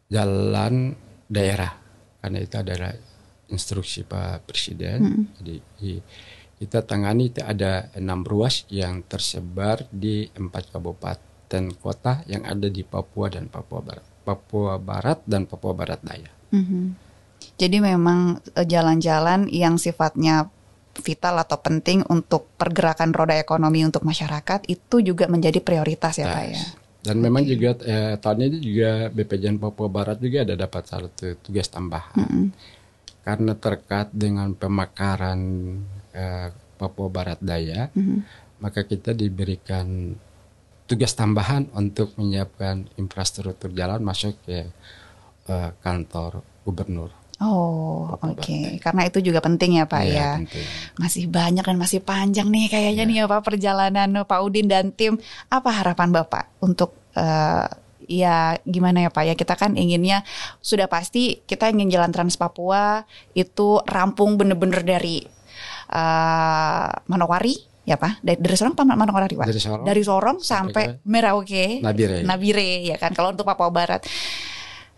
jalan 0.07 0.95
daerah, 1.27 1.75
karena 2.23 2.39
itu 2.39 2.55
adalah 2.55 2.95
instruksi 3.51 4.07
Pak 4.07 4.47
Presiden. 4.49 5.29
Jadi 5.39 5.57
i- 5.85 6.03
kita 6.61 6.85
tangani 6.85 7.33
itu 7.33 7.41
ada 7.41 7.89
enam 7.97 8.21
ruas 8.21 8.69
yang 8.69 9.01
tersebar 9.09 9.89
di 9.89 10.29
empat 10.37 10.69
kabupaten 10.69 11.65
kota 11.81 12.21
yang 12.29 12.45
ada 12.45 12.69
di 12.69 12.85
Papua 12.85 13.33
dan 13.33 13.49
Papua 13.49 13.81
Barat, 13.81 14.05
Papua 14.29 14.77
Barat 14.77 15.25
dan 15.25 15.49
Papua 15.49 15.73
Barat 15.73 16.05
Daya. 16.05 16.29
Mhm. 16.53 17.09
Jadi 17.57 17.77
memang 17.81 18.45
eh, 18.53 18.69
jalan-jalan 18.69 19.49
yang 19.49 19.81
sifatnya 19.81 20.53
vital 21.01 21.41
atau 21.41 21.57
penting 21.57 22.05
untuk 22.13 22.45
pergerakan 22.61 23.17
roda 23.17 23.41
ekonomi 23.41 23.81
untuk 23.81 24.05
masyarakat 24.05 24.69
itu 24.69 25.01
juga 25.01 25.33
menjadi 25.33 25.65
prioritas 25.65 26.21
ya 26.21 26.29
Pak 26.29 26.45
ya. 26.45 26.61
Dan 27.01 27.25
memang 27.25 27.49
juga 27.49 27.73
eh, 27.89 28.21
tahun 28.21 28.53
ini 28.53 28.59
juga 28.61 28.91
BPJN 29.09 29.57
Papua 29.57 29.89
Barat 29.89 30.21
juga 30.21 30.45
ada 30.45 30.53
dapat 30.61 30.85
satu 30.85 31.09
tugas 31.41 31.73
tambahan 31.73 32.53
karena 33.21 33.53
terkait 33.55 34.09
dengan 34.11 34.53
pemekaran 34.53 35.41
eh, 36.13 36.49
Papua 36.77 37.09
Barat 37.09 37.37
Daya, 37.39 37.93
maka 38.59 38.83
kita 38.83 39.13
diberikan 39.13 40.17
tugas 40.85 41.13
tambahan 41.13 41.69
untuk 41.71 42.17
menyiapkan 42.17 42.89
infrastruktur 42.97 43.71
jalan 43.71 44.01
masuk 44.01 44.35
ke 44.43 44.67
eh, 45.47 45.71
kantor 45.81 46.41
gubernur. 46.65 47.11
Oh, 47.41 48.21
oke. 48.21 48.77
Karena 48.85 49.09
itu 49.09 49.25
juga 49.25 49.41
penting 49.41 49.81
ya 49.81 49.89
Pak 49.89 50.03
Iya, 50.05 50.13
ya. 50.13 50.31
penting. 50.45 50.67
Masih 51.01 51.25
banyak 51.25 51.65
dan 51.65 51.79
masih 51.81 52.05
panjang 52.05 52.53
nih 52.53 52.69
kayaknya 52.69 53.05
Iya. 53.05 53.09
nih 53.09 53.17
ya 53.25 53.33
Pak 53.33 53.41
perjalanan 53.41 54.09
Pak 54.29 54.41
Udin 54.45 54.69
dan 54.69 54.93
tim. 54.93 55.17
Apa 55.49 55.73
harapan 55.73 56.13
Bapak 56.13 56.53
untuk 56.61 56.93
eh, 57.17 57.65
ya 58.09 58.57
gimana 58.65 59.05
ya 59.05 59.11
Pak 59.11 59.25
ya 59.27 59.35
kita 59.37 59.55
kan 59.59 59.77
inginnya 59.77 60.25
sudah 60.63 60.87
pasti 60.87 61.43
kita 61.45 61.69
ingin 61.69 61.91
jalan 61.93 62.13
Trans 62.15 62.39
Papua 62.39 63.05
itu 63.37 63.81
rampung 63.85 64.41
bener-bener 64.41 64.81
dari 64.85 65.25
uh, 65.93 66.89
Manowari 67.11 67.57
ya 67.85 67.99
Pak 67.99 68.23
dari, 68.23 68.39
dari 68.39 68.57
Sorong 68.57 68.77
apa 68.77 68.85
Manowari 68.87 69.35
Pak 69.37 69.47
Dari 69.51 69.61
Sorong. 69.61 69.85
dari 69.85 70.03
Sorong 70.05 70.39
Sampai 70.41 70.97
sampai, 70.97 71.05
Merauke 71.09 71.83
Nabire. 71.83 72.23
Nabire 72.23 72.71
ya 72.95 72.97
kan 72.97 73.13
kalau 73.13 73.35
untuk 73.35 73.45
Papua 73.45 73.69
Barat 73.69 74.05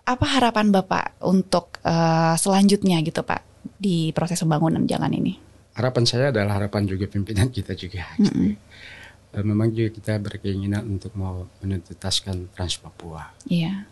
apa 0.03 0.27
harapan 0.27 0.75
Bapak 0.75 1.23
untuk 1.23 1.79
uh, 1.87 2.35
selanjutnya 2.35 2.99
gitu 3.07 3.23
Pak 3.23 3.43
di 3.79 4.11
proses 4.11 4.43
pembangunan 4.43 4.83
jalan 4.87 5.15
ini 5.15 5.53
harapan 5.73 6.05
saya 6.05 6.29
adalah 6.29 6.61
harapan 6.61 6.85
juga 6.85 7.09
pimpinan 7.09 7.49
kita 7.49 7.73
juga. 7.73 8.05
gitu. 8.21 8.57
Eh, 9.33 9.41
Memang 9.41 9.69
juga 9.69 9.89
kita 9.91 10.13
berkeinginan 10.19 10.85
untuk 10.87 11.13
mau 11.15 11.49
menuntaskan 11.59 12.53
Trans 12.53 12.77
Papua 12.77 13.33
iya 13.47 13.89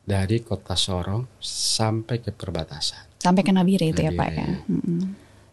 dari 0.00 0.40
kota 0.40 0.76
Sorong 0.76 1.24
sampai 1.40 2.20
ke 2.20 2.28
perbatasan. 2.28 3.08
sampai 3.16 3.40
ke 3.40 3.50
Nabire 3.50 3.88
itu 3.88 3.98
ya 3.98 4.12
Pak 4.12 4.28
Nabire. 4.28 4.36
ya 4.36 4.48
Mm-mm. 4.68 5.00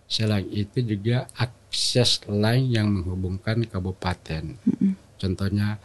Selain 0.06 0.44
itu 0.46 0.84
juga 0.84 1.24
akses 1.34 2.20
lain 2.28 2.68
yang 2.68 2.92
menghubungkan 2.92 3.64
kabupaten. 3.64 4.60
Contohnya 5.16 5.80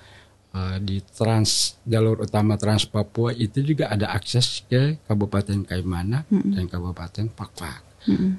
eh, 0.51 0.79
di 0.83 0.99
trans 0.99 1.79
jalur 1.85 2.19
utama 2.21 2.59
Trans 2.59 2.83
Papua 2.85 3.31
itu 3.31 3.63
juga 3.63 3.87
ada 3.87 4.11
akses 4.11 4.67
ke 4.67 4.99
Kabupaten 5.07 5.63
Kaimana 5.63 6.27
dan 6.27 6.67
Kabupaten 6.67 7.31
Pakpak. 7.31 7.87
Mm-mm. 8.11 8.33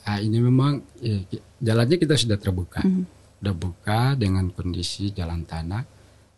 Nah, 0.00 0.18
ini 0.18 0.38
memang 0.38 0.80
ya, 0.96 1.20
jalannya 1.60 1.98
kita 1.98 2.14
sudah 2.14 2.38
terbuka, 2.38 2.80
sudah 3.40 3.54
buka 3.54 4.00
dengan 4.16 4.48
kondisi 4.50 5.12
jalan 5.12 5.44
tanah, 5.44 5.84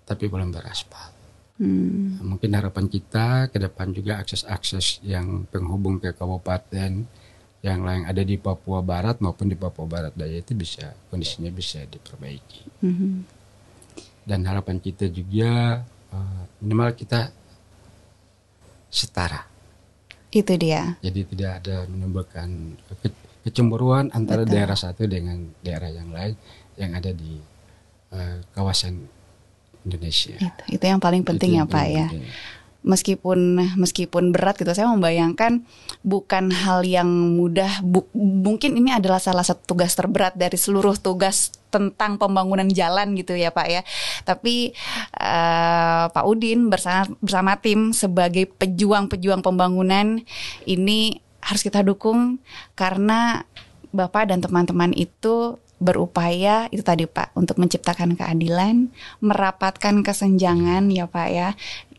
tapi 0.05 0.27
belum 0.27 0.51
beraspal. 0.51 1.15
Hmm. 1.59 2.23
Mungkin 2.23 2.55
harapan 2.55 2.87
kita 2.87 3.51
ke 3.51 3.59
depan 3.59 3.91
juga 3.91 4.23
akses-akses 4.23 5.03
yang 5.03 5.43
penghubung 5.51 5.99
ke 5.99 6.15
kabupaten 6.15 7.03
yang 7.59 7.83
lain 7.83 8.07
ada 8.07 8.23
di 8.23 8.39
Papua 8.39 8.79
Barat 8.79 9.19
maupun 9.19 9.51
di 9.51 9.59
Papua 9.59 9.91
Barat 9.91 10.15
Daya 10.15 10.39
itu 10.39 10.55
bisa 10.55 10.95
kondisinya 11.11 11.51
bisa 11.51 11.83
diperbaiki. 11.83 12.63
Mhm. 12.87 13.11
Dan 14.23 14.47
harapan 14.47 14.79
kita 14.79 15.11
juga 15.11 15.83
eh, 16.15 16.43
minimal 16.63 16.95
kita 16.95 17.35
setara. 18.87 19.43
Itu 20.31 20.55
dia. 20.55 20.95
Jadi 21.03 21.21
tidak 21.35 21.65
ada 21.65 21.89
menimbulkan 21.91 22.79
ke- 23.03 23.27
kecemburuan 23.49 24.13
antara 24.15 24.45
Betul. 24.45 24.55
daerah 24.55 24.79
satu 24.79 25.09
dengan 25.09 25.43
daerah 25.65 25.91
yang 25.91 26.13
lain 26.15 26.37
yang 26.79 26.95
ada 26.95 27.11
di 27.11 27.43
eh, 28.15 28.39
kawasan 28.55 29.05
Indonesia. 29.85 30.37
Itu, 30.39 30.63
itu 30.79 30.85
yang 30.85 31.03
paling 31.03 31.27
penting 31.27 31.57
Itu 31.57 31.59
ya 31.61 31.65
Pak 31.67 31.87
ya. 31.91 32.07
penting. 32.09 32.25
Meskipun 32.79 33.39
meskipun 33.75 34.31
berat 34.31 34.55
gitu, 34.57 34.71
saya 34.71 34.87
membayangkan 34.89 35.67
bukan 36.07 36.55
hal 36.55 36.87
yang 36.87 37.11
mudah. 37.37 37.83
Bu- 37.83 38.09
mungkin 38.15 38.79
ini 38.79 38.95
adalah 38.95 39.19
salah 39.19 39.43
satu 39.43 39.75
tugas 39.75 39.99
terberat 39.99 40.39
dari 40.39 40.55
seluruh 40.55 40.95
tugas 40.95 41.51
tentang 41.69 42.17
pembangunan 42.17 42.65
jalan 42.71 43.13
gitu 43.19 43.35
ya 43.35 43.51
Pak 43.51 43.67
ya. 43.67 43.83
Tapi 44.23 44.73
eh, 45.19 46.05
Pak 46.07 46.25
Udin 46.25 46.71
bersama 46.71 47.11
bersama 47.19 47.59
tim 47.59 47.91
sebagai 47.91 48.47
pejuang-pejuang 48.47 49.43
pembangunan 49.43 50.23
ini 50.65 51.19
harus 51.43 51.67
kita 51.67 51.83
dukung 51.83 52.39
karena 52.79 53.43
Bapak 53.91 54.31
dan 54.31 54.39
teman-teman 54.39 54.95
itu 54.95 55.59
berupaya 55.79 56.67
itu 56.75 56.83
tadi 56.83 57.07
Pak 57.07 57.35
untuk 57.39 57.59
menciptakan 57.63 58.19
keadilan, 58.19 58.91
merapatkan 59.23 60.03
kesenjangan 60.03 60.91
ya 60.91 61.07
Pak 61.07 61.29
ya, 61.31 61.49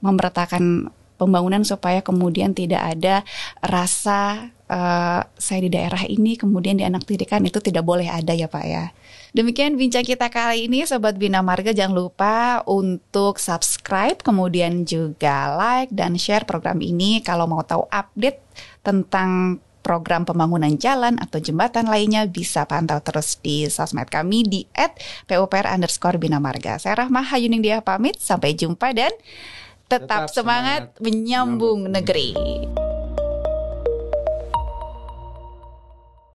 memeratakan 0.04 0.92
pembangunan 1.20 1.68
supaya 1.68 2.00
kemudian 2.00 2.56
tidak 2.56 2.80
ada 2.80 3.28
rasa 3.60 4.52
eh, 4.72 5.22
saya 5.24 5.60
di 5.60 5.68
daerah 5.68 6.08
ini 6.08 6.40
kemudian 6.40 6.80
dianaktirikan 6.80 7.44
itu 7.44 7.60
tidak 7.60 7.84
boleh 7.84 8.08
ada 8.08 8.32
ya 8.32 8.48
Pak 8.48 8.66
ya. 8.68 8.96
Demikian 9.30 9.78
bincang 9.78 10.02
kita 10.02 10.26
kali 10.34 10.66
ini 10.66 10.90
Sobat 10.90 11.14
Bina 11.20 11.46
Marga 11.46 11.70
jangan 11.70 11.94
lupa 11.94 12.66
untuk 12.66 13.38
subscribe 13.38 14.18
kemudian 14.26 14.90
juga 14.90 15.54
like 15.54 15.94
dan 15.94 16.18
share 16.18 16.50
program 16.50 16.82
ini 16.82 17.22
kalau 17.22 17.46
mau 17.46 17.62
tahu 17.62 17.86
update 17.94 18.42
tentang 18.82 19.62
program 19.80 20.28
pembangunan 20.28 20.76
jalan 20.76 21.16
atau 21.20 21.40
jembatan 21.40 21.88
lainnya 21.88 22.28
bisa 22.28 22.68
pantau 22.68 23.00
terus 23.00 23.40
di 23.40 23.66
sosmed 23.72 24.12
kami 24.12 24.44
di 24.46 24.62
@pupr 25.26 25.66
underscore 25.70 26.20
Bina 26.20 26.38
Marga. 26.38 26.78
Saya 26.78 27.06
Rahma 27.06 27.24
Hayuning 27.24 27.64
Dia 27.64 27.80
pamit, 27.80 28.20
sampai 28.20 28.54
jumpa 28.54 28.92
dan 28.92 29.12
tetap, 29.90 30.30
Tetap 30.30 30.34
semangat 30.34 30.82
semangat 30.94 31.02
menyambung 31.02 31.60
menyambung 31.60 31.80
negeri. 31.90 32.89